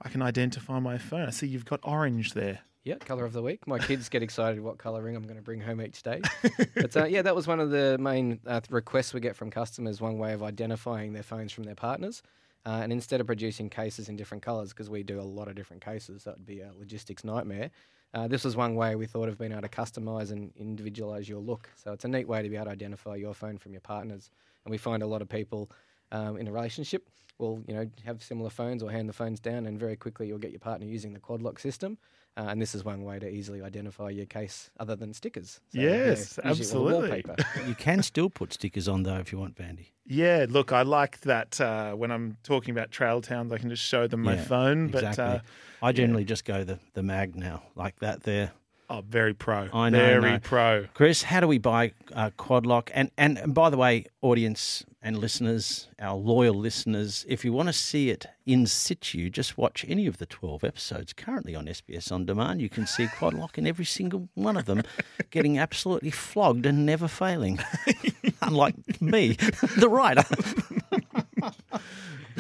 [0.03, 1.27] I can identify my phone.
[1.27, 2.59] I see you've got orange there.
[2.85, 3.67] Yeah, color of the week.
[3.67, 6.21] My kids get excited what color ring I'm going to bring home each day.
[6.75, 10.01] but uh, yeah, that was one of the main uh, requests we get from customers.
[10.01, 12.23] One way of identifying their phones from their partners.
[12.67, 15.55] Uh, and instead of producing cases in different colors, because we do a lot of
[15.55, 17.71] different cases, that would be a logistics nightmare.
[18.15, 21.41] Uh, this was one way we thought of being able to customize and individualize your
[21.41, 21.69] look.
[21.75, 24.31] So it's a neat way to be able to identify your phone from your partners.
[24.65, 25.71] And we find a lot of people
[26.13, 29.67] um, in a relationship will, you know, have similar phones or hand the phones down,
[29.67, 31.99] and very quickly you'll get your partner using the quad lock system.
[32.37, 35.61] Uh, and this is one way to easily identify your case other than stickers.
[35.73, 37.25] So, Yes, usually- or absolutely.
[37.69, 39.87] You can still put stickers on though if you want, Vandy.
[40.07, 43.85] Yeah, look, I like that uh, when I'm talking about trail towns, I can just
[43.85, 44.87] show them my Yeah, phone.
[44.87, 45.11] Exactly.
[45.17, 45.39] But uh,
[45.81, 48.51] I generally just go the the mag now, like that there.
[48.91, 49.69] Oh, very pro.
[49.73, 50.39] I know, Very no.
[50.39, 50.87] pro.
[50.95, 52.91] Chris, how do we buy uh, Quadlock?
[52.95, 57.69] And, and and by the way, audience and listeners, our loyal listeners, if you want
[57.69, 62.11] to see it in situ, just watch any of the twelve episodes currently on SBS
[62.11, 62.61] on demand.
[62.61, 64.83] You can see Quadlock in every single one of them,
[65.31, 67.59] getting absolutely flogged and never failing.
[68.43, 69.33] Unlike me,
[69.79, 70.25] the writer.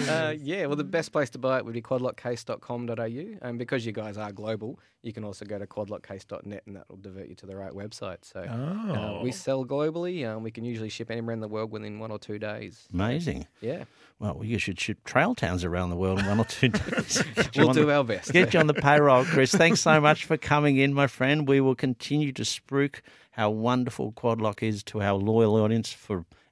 [0.09, 3.39] Uh, yeah, well, the best place to buy it would be quadlockcase.com.au.
[3.49, 6.97] And because you guys are global, you can also go to quadlockcase.net and that will
[6.97, 8.19] divert you to the right website.
[8.25, 9.33] So uh, we Oh.
[9.33, 10.27] sell globally.
[10.29, 12.87] Um, we can usually ship anywhere in the world within one or two days.
[12.93, 13.47] Amazing.
[13.61, 13.85] Yeah,
[14.19, 17.23] Well, you should ship trail towns around the world in one or two days.
[17.57, 18.33] We'll do the- our best.
[18.33, 19.53] Get you on the payroll, Chris.
[19.53, 21.47] Thanks so much for coming in, my friend.
[21.49, 23.01] We will continue to spruik
[23.33, 25.93] how wonderful Quadlock is to our loyal audience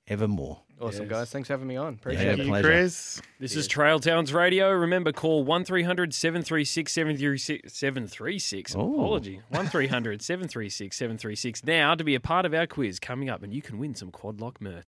[0.06, 0.62] forevermore.
[0.80, 1.30] Awesome, guys.
[1.30, 1.92] Thanks for having me on.
[1.92, 2.68] Yeah, Appreciate Thank you, pleasure.
[2.68, 3.22] Chris.
[3.38, 4.70] This is Trail Towns Radio.
[4.72, 8.74] Remember, call 1300 736 736 736.
[8.74, 8.94] Oh.
[8.94, 9.40] Apology.
[9.50, 13.62] 1300 736 736 now to be a part of our quiz coming up, and you
[13.62, 14.84] can win some quad lock merch.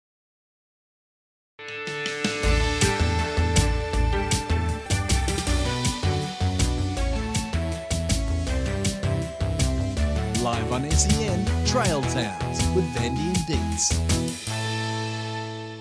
[10.41, 14.82] Live on SEN Trail Towns with Vandy and Deetz.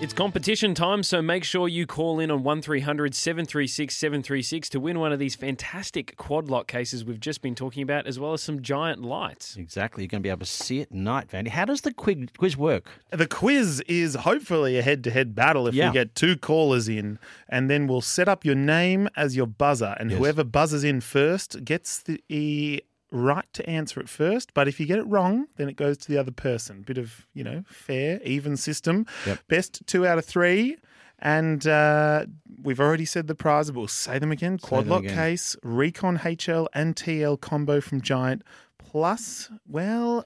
[0.03, 4.99] It's competition time, so make sure you call in on 1300 736 736 to win
[4.99, 8.43] one of these fantastic quad lock cases we've just been talking about, as well as
[8.43, 9.55] some giant lights.
[9.55, 10.03] Exactly.
[10.03, 11.47] You're going to be able to see it at night, Vandy.
[11.47, 12.89] How does the quiz, quiz work?
[13.11, 15.87] The quiz is hopefully a head to head battle if Yeah.
[15.87, 19.95] we get two callers in, and then we'll set up your name as your buzzer,
[20.01, 20.19] and Yes.
[20.19, 24.53] whoever buzzes in first gets the right to answer it first.
[24.53, 26.81] But if you get it wrong, then it goes to the other person.
[26.81, 29.05] Bit of, you know, fair, even system.
[29.25, 29.39] Yep.
[29.47, 30.77] Best two out of three.
[31.25, 32.25] And uh,
[32.61, 34.57] we've already said the prize, but we'll say them again.
[34.57, 35.15] Quad them lock again.
[35.15, 38.43] case, Recon HL and TL combo from Giant.
[38.77, 40.25] Plus, well,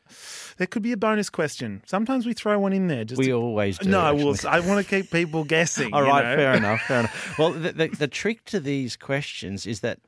[0.57, 1.81] there could be a bonus question.
[1.85, 3.05] Sometimes we throw one in there.
[3.05, 3.87] Just We to- always do.
[3.89, 5.93] no, well, I want to keep people guessing.
[5.93, 6.35] All right, know?
[6.35, 7.35] fair enough, fair enough.
[7.39, 9.99] Well, the, the, the trick to these questions is that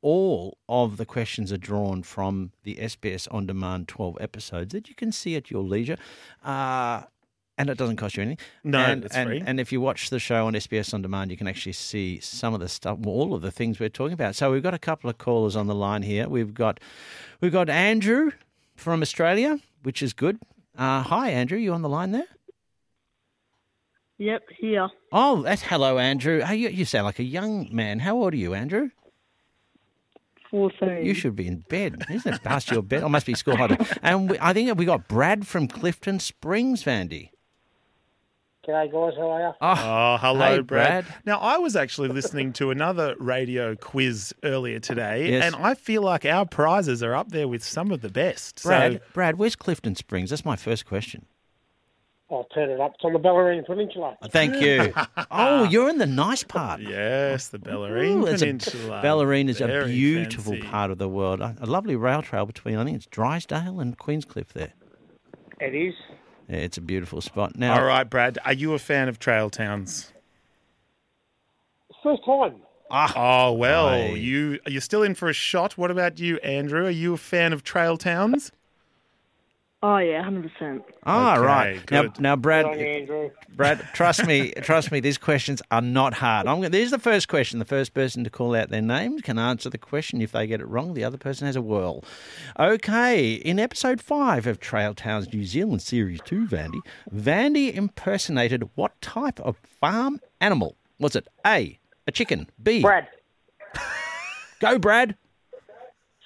[0.00, 4.94] all of the questions are drawn from the SBS On Demand 12 episodes that you
[4.94, 5.98] can see at your leisure.
[6.44, 7.02] Uh,
[7.58, 8.44] and it doesn't cost you anything.
[8.64, 9.42] No, and, it's and, free.
[9.44, 12.54] And if you watch the show on SBS On Demand, you can actually see some
[12.54, 14.34] of the stuff, well, all of the things we're talking about.
[14.34, 16.28] So we've got a couple of callers on the line here.
[16.28, 16.80] We've got,
[17.40, 18.32] we've got Andrew
[18.74, 20.38] from Australia, which is good.
[20.76, 21.58] Uh, hi, Andrew.
[21.58, 22.26] You on the line there?
[24.18, 24.88] Yep, here.
[25.12, 26.40] Oh, that's hello, Andrew.
[26.40, 28.00] Hey, you, you sound like a young man.
[28.00, 28.90] How old are you, Andrew?
[30.50, 31.04] 14.
[31.04, 32.04] You should be in bed.
[32.08, 33.02] Isn't it past your bed?
[33.02, 33.84] I must be school holiday.
[34.02, 37.30] And we, I think we got Brad from Clifton Springs, Vandy.
[38.66, 39.52] G'day guys, how are you?
[39.60, 41.04] Oh, hello, Hey, Brad.
[41.06, 41.14] Brad.
[41.24, 45.44] Now, I was actually listening to another radio quiz earlier today, Yes.
[45.44, 48.62] and I feel like our prizes are up there with some of the best.
[48.64, 50.30] Brad, So, Brad, where's Clifton Springs?
[50.30, 51.26] That's my first question.
[52.28, 52.94] I'll turn it up.
[52.96, 54.16] It's on the Bellarine Peninsula.
[54.20, 54.92] Uh, thank you.
[55.30, 56.80] oh, you're in the nice part.
[56.80, 59.00] yes, the Bellarine Ooh, it's a- Peninsula.
[59.04, 60.66] Bellarine is a beautiful fancy.
[60.66, 61.40] part of the world.
[61.40, 64.72] A a lovely rail trail between, I think it's Drysdale and Queenscliff there.
[65.60, 65.94] It is.
[66.48, 67.56] Yeah, it's a beautiful spot.
[67.56, 68.38] Now, All right, Brad.
[68.44, 70.12] Are you a fan of trail towns?
[72.02, 72.54] First time.
[72.88, 73.12] Ah.
[73.16, 74.10] Oh well, Aye.
[74.10, 75.76] you you're still in for a shot.
[75.76, 76.86] What about you, Andrew?
[76.86, 78.52] Are you a fan of trail towns?
[79.88, 80.82] Oh, yeah, 100%.
[81.04, 81.90] ah, Okay, right.
[81.92, 82.20] Now, good.
[82.20, 83.30] now, Brad, on.
[83.54, 84.98] Brad, trust me, trust me.
[84.98, 86.48] These questions are not hard.
[86.48, 86.56] I'm.
[86.56, 87.60] gonna- There's the first question.
[87.60, 90.20] The first person to call out their name can answer the question.
[90.20, 92.02] If they get it wrong, the other person has a whirl.
[92.58, 93.34] Okay.
[93.34, 96.80] In episode five of Trail Towns New Zealand Series Two, Vandy,
[97.14, 100.74] Vandy impersonated what type of farm animal?
[100.98, 102.48] Was it A, a chicken?
[102.60, 103.06] B, Brad,
[104.58, 105.14] go, Brad.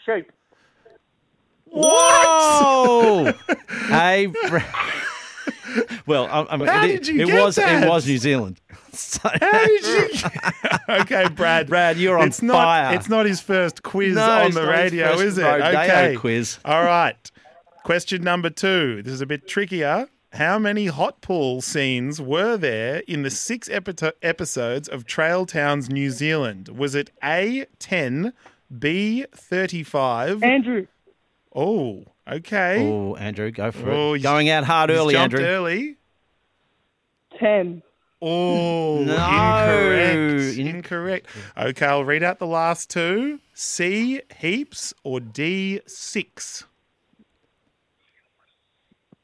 [0.06, 0.30] sheep.
[1.72, 3.33] Whoa!
[3.88, 4.28] hey,
[6.06, 7.85] Well, I, I mean, How it, did you it get was that?
[7.85, 8.61] it was New Zealand.
[8.92, 10.09] So, How did you?
[11.02, 11.68] okay, Brad.
[11.68, 12.94] Brad, you're on it's not, fire.
[12.96, 15.42] It's not his first quiz No, on it's the not his radio, first is it?
[15.44, 16.16] rodeo Okay.
[16.18, 16.59] quiz.
[16.64, 17.30] All right.
[17.85, 19.00] Question number two.
[19.04, 20.09] This is a bit trickier.
[20.33, 25.88] How many hot pool scenes were there in the six epi- episodes of Trail Towns
[25.88, 26.68] New Zealand?
[26.68, 28.33] Was it A, 10,
[28.76, 30.42] B, 35?
[30.42, 30.87] Andrew,
[31.54, 32.86] Oh, okay.
[32.88, 34.18] Oh, Andrew, go for Oh, it.
[34.18, 35.46] he's- Going out hard He's early, jumped Andrew.
[35.48, 35.96] early.
[37.38, 37.82] 10.
[38.22, 39.14] Oh, No.
[39.14, 40.58] incorrect.
[40.58, 41.26] In- Incorrect.
[41.56, 43.40] Okay, I'll read out the last two.
[43.54, 46.64] C, heaps, or D, six?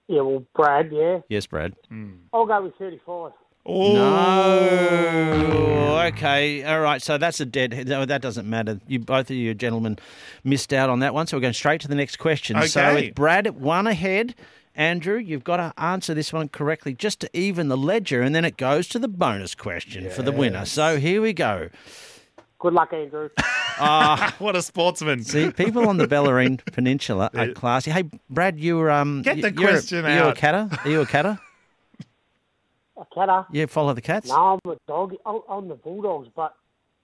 [0.08, 1.18] Yeah, well, Brad, yeah.
[1.28, 1.74] Yes, Brad.
[1.88, 2.14] Hmm.
[2.32, 3.32] I'll go with 35.
[3.68, 6.02] Oh, No.
[6.06, 6.62] Okay.
[6.64, 7.02] All right.
[7.02, 7.86] So that's a dead.
[7.88, 8.78] no, That doesn't matter.
[8.86, 9.98] You both of you gentlemen
[10.44, 11.26] missed out on that one.
[11.26, 12.56] So we're going straight to the next question.
[12.68, 13.06] So Okay.
[13.08, 14.34] it's Brad one ahead.
[14.76, 18.44] Andrew, you've got to answer this one correctly just to even the ledger, and then
[18.44, 20.66] it goes to the bonus question for the winner.
[20.66, 21.70] So here we go.
[22.58, 23.30] Good luck, Andrew.
[23.78, 25.22] Ah, what a sportsman.
[25.22, 27.90] See, people on the Bellarine Peninsula are classy.
[27.90, 29.20] Hey, Brad, you're um.
[29.20, 30.36] Get the y- you're, question Are you a out.
[30.36, 30.70] catter?
[30.82, 31.38] Are you a catter?
[32.98, 33.46] A catter.
[33.52, 34.28] Yeah, follow the cats.
[34.28, 35.14] No, I'm a dog.
[35.26, 36.54] I'm, I'm the Bulldogs, but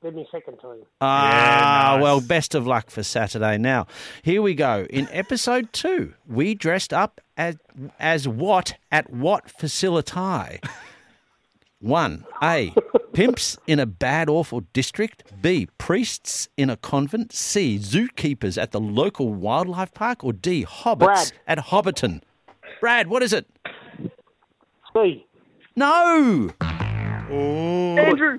[0.00, 0.84] they're my second team.
[1.00, 2.02] Ah, Yeah, nice.
[2.02, 3.58] well, best of luck for Saturday.
[3.58, 3.86] Now,
[4.22, 4.86] here we go.
[4.90, 7.56] In episode two, we dressed up as,
[7.98, 10.60] as what at what facility?
[11.80, 12.72] One, A,
[13.12, 15.24] pimps in a bad, awful district.
[15.42, 17.32] B, priests in a convent.
[17.32, 20.22] C, zookeepers at the local wildlife park.
[20.24, 21.32] Or D, hobbits Brad.
[21.48, 22.22] at Hobbiton.
[22.80, 23.46] Brad, what is it?
[24.94, 25.26] C.
[25.76, 26.50] No!
[27.30, 28.38] Oh, Andrew,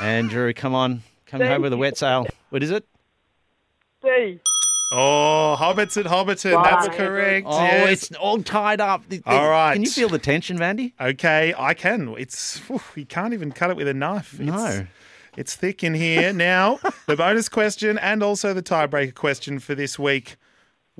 [0.00, 1.02] Andrew, come on.
[1.26, 2.26] Come home with a wet sail.
[2.50, 2.84] What is it?
[4.02, 4.40] D.
[4.92, 6.62] oh, hobbits at Hobbiton.
[6.64, 7.46] That's correct.
[7.48, 7.88] Oh, yes.
[8.10, 9.02] it's all tied up.
[9.08, 9.74] The- the- All right.
[9.74, 10.92] Can you feel the tension, Vandy?
[11.00, 12.14] Okay, I can.
[12.18, 14.34] It's whew, you can't even cut it with a knife.
[14.34, 14.86] It's, No.
[15.36, 16.32] it's thick in here.
[16.32, 20.36] Now, the bonus question and also the tiebreaker question for this week.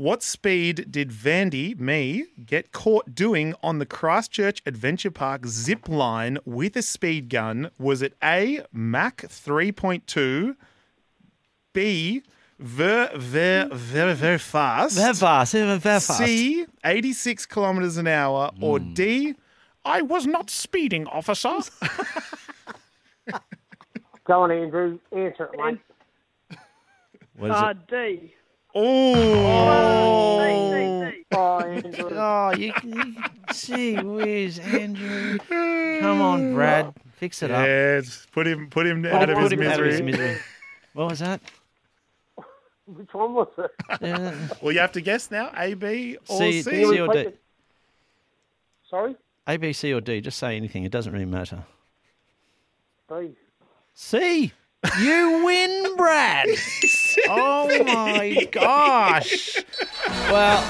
[0.01, 6.39] What speed did Vandy, me, get caught doing on the Christchurch Adventure Park zip line
[6.47, 7.71] with a speed gun?
[7.79, 10.57] Was it A, Mach 3.2,
[11.75, 12.23] B,
[12.59, 16.17] very, very, very, very fast, Very fast, very fast.
[16.17, 19.35] C, 86 kilometers an hour, or D,
[19.85, 21.59] I was not speeding, officer?
[24.25, 24.99] Go on, Andrew.
[25.13, 26.59] Answer it, mate.
[27.37, 27.87] What is Uh, it?
[28.21, 28.35] D.
[28.75, 30.31] oh.
[31.33, 32.11] Oh, Andrew.
[32.13, 33.15] Oh, you, you
[33.55, 35.39] gee whiz, Andrew.
[35.39, 36.93] Come on, Brad.
[37.15, 37.67] Fix it up.
[37.67, 38.01] Yeah,
[38.33, 40.23] put him, put him out him- of his put him out of his misery.
[40.27, 40.41] misery.
[40.95, 41.41] What was that?
[42.87, 43.71] Which one was it?
[44.03, 45.53] Uh, Well, you have to guess now.
[45.57, 46.71] A, B, or C, C.
[46.85, 47.29] C or D?
[48.89, 49.15] Sorry?
[49.47, 50.21] A, B, C, or D.
[50.21, 50.83] Just say anything.
[50.85, 51.63] It doesn't really matter.
[53.09, 53.31] D.
[53.95, 54.53] C.
[55.01, 56.49] You win, Brad.
[57.29, 59.57] oh my gosh.
[60.31, 60.63] Well,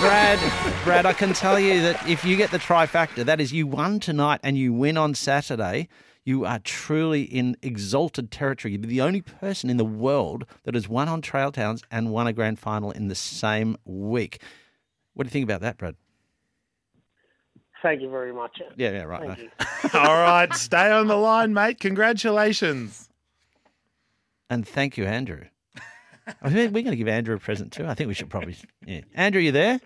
[0.00, 3.66] Brad, Brad, I can tell you that if you get the trifactor, that is you
[3.66, 5.88] won tonight and you win on Saturday,
[6.24, 8.72] you are truly in exalted territory.
[8.72, 12.10] You'd be the only person in the world that has won on Trail Towns and
[12.10, 14.42] won a grand final in the same week.
[15.14, 15.96] What do you think about that, Brad?
[17.82, 18.60] Thank you very much.
[18.76, 19.26] Yeah, yeah, right.
[19.26, 19.44] Thank no.
[19.44, 20.00] you.
[20.08, 21.80] All right, stay on the line, mate.
[21.80, 23.08] Congratulations.
[24.50, 25.44] And thank you, Andrew.
[26.42, 27.86] I think we're going to give Andrew a present too.
[27.86, 28.56] I think we should probably.
[28.86, 29.02] Yeah.
[29.14, 29.80] Andrew, you there?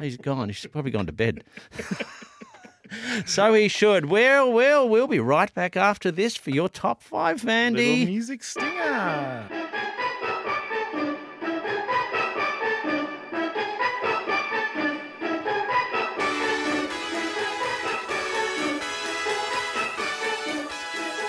[0.00, 0.48] He's gone.
[0.48, 1.44] He's probably gone to bed.
[3.26, 4.06] so he should.
[4.06, 7.76] Well, well, we'll be right back after this for your top five, Vandy.
[7.76, 9.48] Little music stinger.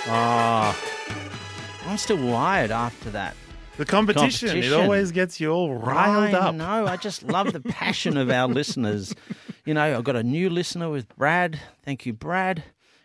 [0.05, 0.92] Oh,
[1.93, 3.35] I'm still wired after that.
[3.77, 6.55] The competition, it always gets you all riled I up.
[6.55, 6.87] know.
[6.87, 9.13] I just love the passion of our listeners.
[9.63, 11.59] You know, I've got a new listener with Brad.
[11.83, 12.63] Thank you, Brad.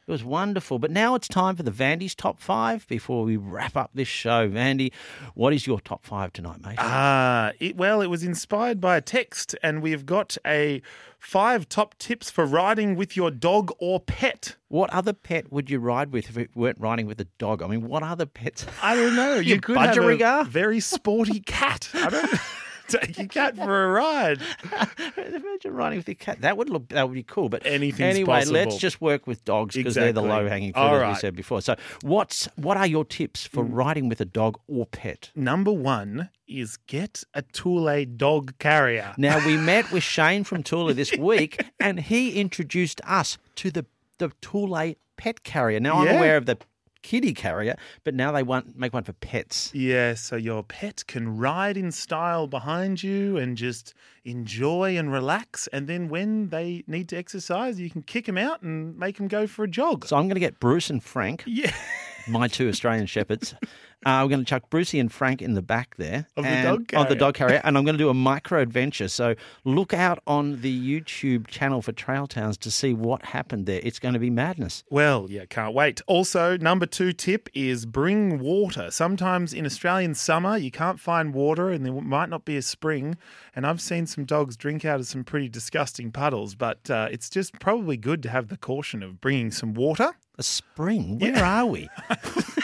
[0.09, 0.79] It was wonderful.
[0.79, 4.49] But now it's time for the Vandy's top five before we wrap up this show.
[4.49, 4.91] Vandy,
[5.35, 6.77] what is your top five tonight, mate?
[6.79, 10.81] Ah, it, well, it was inspired by a text, and we've got a
[11.19, 14.57] five top tips for riding with your dog or pet.
[14.69, 17.63] what other pet would you ride with if it weren't riding with a dog?
[17.63, 18.65] I mean, what other pets?
[18.83, 19.35] I don't know.
[19.39, 21.91] You Your could have a very sporty cat.
[21.93, 22.31] I don't
[22.89, 24.41] take your cat for a ride.
[25.17, 26.41] Imagine riding with your cat.
[26.41, 26.89] That would look.
[26.89, 27.49] That would be cool.
[27.49, 28.55] But Anything's anyway, possible.
[28.55, 31.35] let's just work with dogs because they're the low hanging fruit, All as we said
[31.37, 31.61] before.
[31.63, 33.69] So, what's what are your tips for Mm.
[33.73, 35.31] riding with a dog or pet?
[35.35, 39.15] Number one is get a Thule dog carrier.
[39.19, 43.85] Now we met with Shane from Thule this week, and he introduced us to the
[44.19, 45.81] the Thule pet carrier.
[45.81, 46.59] Now I'm aware of the
[47.03, 49.73] kitty carrier, but now they want make one for pets.
[49.75, 53.95] Yeah, so your pet can ride in style behind you and just
[54.25, 55.69] enjoy and relax.
[55.73, 59.29] And then when they need to exercise, you can kick them out and make them
[59.29, 60.07] go for a jog.
[60.07, 61.73] So I'm going to get Bruce and Frank, yeah,
[62.29, 63.55] my two Australian shepherds.
[64.07, 66.81] Uh, we're going to chuck Brucey and Frank in the back there Of the dog
[66.81, 67.15] of the carrier.
[67.17, 69.09] dog carrier, and I'm going to do a micro adventure.
[69.09, 69.35] So
[69.65, 73.81] look out on the YouTube channel for Trail Towns to see what happened there.
[73.83, 74.85] It's going to be madness.
[74.89, 76.01] Well, yeah, can't wait.
[76.07, 78.91] Also, number two tip is bring water.
[78.93, 83.17] Sometimes in Australian summer, you can't find water and there might not be a spring.
[83.57, 87.29] And I've seen some dogs drink out of some pretty disgusting puddles, but uh, it's
[87.29, 90.13] just probably good to have the caution of bringing some water.
[90.39, 91.19] A spring?
[91.19, 91.89] Where are we?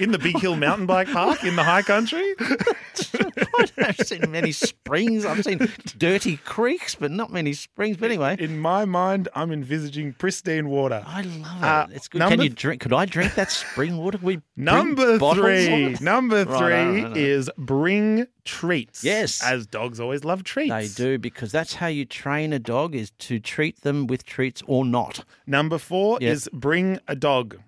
[0.00, 2.34] In the Big Hill Mountain Bike Park in the high country?
[2.40, 5.24] I haven't seen many springs.
[5.24, 7.96] I've seen dirty creeks, but not many springs.
[7.98, 11.02] But anyway, In my mind, I'm envisaging pristine water.
[11.06, 11.64] I love it.
[11.64, 12.22] Uh, it's good.
[12.22, 12.80] Can you drink?
[12.80, 14.18] Could I drink that spring water?
[14.22, 15.96] We Number three.
[16.00, 17.12] Number three I know, I know.
[17.14, 19.04] is bring treats.
[19.04, 19.42] Yes.
[19.44, 20.70] As dogs always love treats.
[20.70, 24.62] They do because that's how you train a dog: is to treat them with treats
[24.66, 25.24] or not.
[25.46, 27.58] Number four is bring a dog.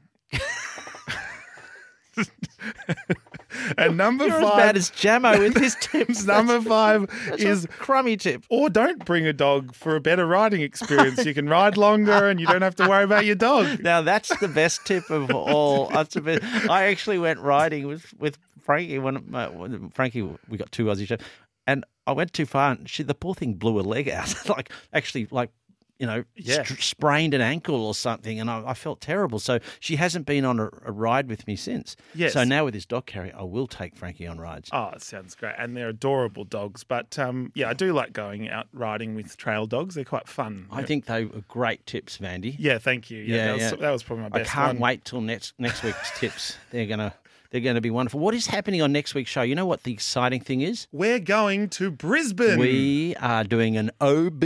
[3.79, 6.25] and number You're as five, bad as Jamo with his tips.
[6.25, 8.45] number five That's is a crummy tip.
[8.49, 11.25] or don't bring a dog for a better riding experience.
[11.25, 13.83] You can ride longer and you don't have to worry about your dog.
[13.83, 15.89] Now that's the best tip of all.
[15.89, 16.43] That's the best.
[16.71, 21.07] I actually went riding with with Frankie when, uh, when Frankie we got two Aussie
[21.07, 21.19] shows,
[21.67, 24.71] and I went too far and she the poor thing blew her leg out, like
[24.93, 25.51] actually like
[25.99, 26.63] you know Yeah.
[26.65, 29.39] str- sprained an ankle or something, and I, I felt terrible.
[29.39, 31.97] So she hasn't been on a, a ride with me since.
[32.15, 32.33] Yes.
[32.33, 34.69] So now with this dog carrier, I will take Frankie on rides.
[34.73, 35.55] Oh, it sounds great.
[35.59, 36.83] And they're adorable dogs.
[36.85, 39.95] But um, yeah, I do like going out riding with trail dogs.
[39.95, 40.67] They're quite fun.
[40.71, 42.57] I think they were great tips, Vandy.
[42.59, 43.23] Yeah, thank you.
[43.23, 43.77] Yeah, Yeah, that, was, yeah.
[43.77, 44.91] that was probably my I can't one.
[44.91, 46.57] wait till next next week's tips.
[46.71, 47.15] They're gonna
[47.53, 48.19] They're going to be wonderful.
[48.19, 49.43] What is happening on next week's show?
[49.43, 50.87] You know what the exciting thing is?
[50.91, 52.59] We're going to Brisbane.
[52.59, 54.43] We are doing an OB.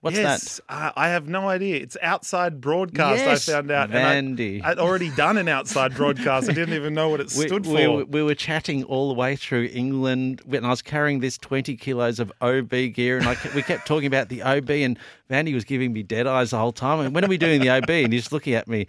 [0.00, 0.74] What's yes, that?
[0.74, 1.76] Uh, I have no idea.
[1.76, 3.18] It's outside broadcast.
[3.18, 3.90] Yes, I found out.
[3.92, 4.64] and Vandy.
[4.64, 6.48] I, I'd already done an outside broadcast.
[6.48, 8.06] I didn't even know what it We, stood we, for.
[8.06, 12.18] we were chatting all the way through England, and I was carrying this 20 kilos
[12.18, 14.98] of OB gear, and I, kept- we kept talking about the OB, and
[15.30, 17.00] Vandy was giving me dead eyes the whole time.
[17.00, 17.90] And when are we doing the OB?
[17.90, 18.86] And he's looking at me,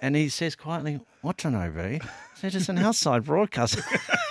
[0.00, 2.00] and he says quietly, "What's an OB?"
[2.44, 3.80] I said, "It's an outside broadcast."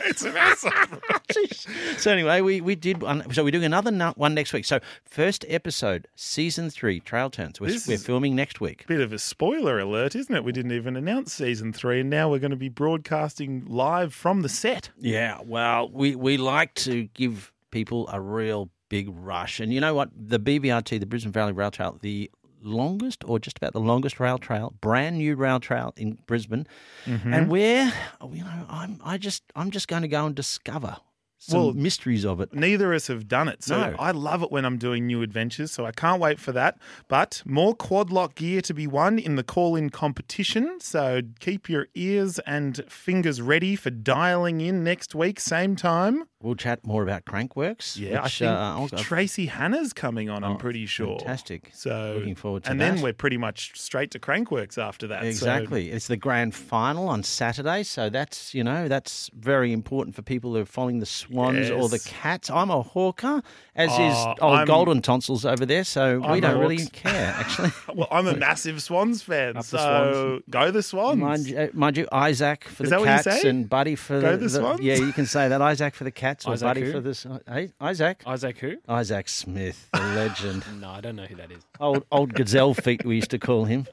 [0.05, 0.89] it's an outside.
[0.89, 1.68] broadcast.
[1.97, 3.32] so anyway, we, we did one.
[3.34, 4.66] So we're doing another one next week.
[4.66, 7.59] So first episode, season three, Trail Towns.
[7.59, 8.86] We're, we're filming next week.
[8.88, 10.43] Bit of a spoiler alert, isn't it?
[10.43, 14.41] We didn't even announce season three, and now we're going to be broadcasting live from
[14.41, 14.89] the set.
[14.97, 19.59] Yeah, well, we, we like to give people a real big rush.
[19.59, 20.09] And you know what?
[20.16, 22.30] The BVRT, the Brisbane Valley Rail Trail, the
[22.64, 26.68] longest or just about the longest rail trail, brand new rail trail in Brisbane.
[27.05, 27.34] Mm-hmm.
[27.34, 27.93] And we're,
[28.32, 30.97] you know, I'm I just I'm just going to go and discover
[31.38, 32.53] some Well, mysteries of it.
[32.53, 33.64] Neither of us have done it.
[33.64, 33.95] So No.
[33.99, 35.72] I love it when I'm doing new adventures.
[35.72, 36.78] So I can't wait for that.
[37.09, 40.80] But more quad lock gear to be won in the call in competition.
[40.80, 46.24] So keep your ears and fingers ready for dialing in next week, same time.
[46.43, 47.97] We'll chat more about Crankworx.
[47.97, 51.17] Yeah, which, I uh, think I'll- Tracey Hannah's coming on, I'm Oh, pretty sure.
[51.19, 51.71] Fantastic.
[51.73, 52.85] So Looking forward to and that.
[52.89, 55.21] And then we're pretty much straight to Crankworx after that.
[55.21, 55.89] So- Exactly.
[55.91, 60.53] It's the grand final on Saturday, so that's you know that's very important for people
[60.53, 62.49] who are following the Swans or the Cats.
[62.49, 63.41] I'm a hawker,
[63.75, 66.77] as Oh, is old I'm- Golden Tonsils over there, so we I'm don't a really
[66.79, 66.89] Hawks.
[66.91, 67.71] care actually.
[67.95, 69.53] well, I'm a massive Swans fan.
[69.55, 71.19] The so go the Swans.
[71.19, 73.95] Mind you, uh, mind you, Isaac for Is the that what you Cats and Buddy
[73.95, 74.81] for Go the, the Swans?
[74.81, 75.61] Yeah, you can say that.
[75.61, 76.91] Isaac for the Cats or Isaac Buddy who?
[76.91, 77.25] for this.
[77.25, 78.23] Uh, hey, Isaac.
[78.25, 78.77] Isaac who?
[78.88, 80.63] Isaac Smith, the legend.
[80.81, 81.63] No, I don't know who that is.
[81.79, 83.88] old old gazelle feet we used to call him.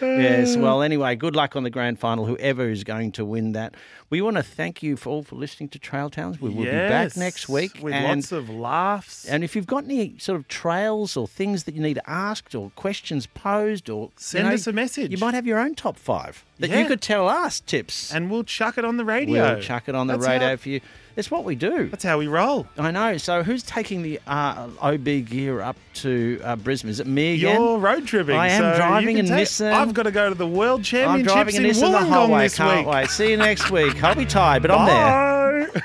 [0.00, 0.56] yes.
[0.56, 2.24] Well, anyway, good luck on the grand final.
[2.26, 3.74] Whoever is going to win that,
[4.08, 6.40] we want to thank you for all for listening to Trail Towns.
[6.40, 9.26] We will be back next week with and, lots of laughs.
[9.26, 12.70] And if you've got any sort of trails or things that you need asked or
[12.76, 15.10] questions posed, or you Send know, us a message.
[15.10, 16.80] You might have your own top five that Yeah.
[16.80, 18.12] you could tell us tips.
[18.14, 19.52] and we'll chuck it on the radio.
[19.54, 20.80] We'll chuck it on the That's radio how- for you.
[21.16, 21.88] It's what we do.
[21.88, 22.66] That's how we roll.
[22.78, 23.16] I know.
[23.18, 26.90] So who's taking the uh, OB gear up to uh, Brisbane?
[26.90, 27.60] Is it me again?
[27.60, 28.36] You're road tripping.
[28.36, 29.72] I am so driving a Nissan.
[29.72, 32.08] I've got to go to the World I'm Championships driving a in Nissan the Wollongong
[32.08, 32.42] whole way.
[32.44, 32.94] this Can't week.
[32.94, 33.10] wait.
[33.10, 34.02] See you next week.
[34.02, 35.68] I'll be tired, but I'm there.
[35.72, 35.80] Bye.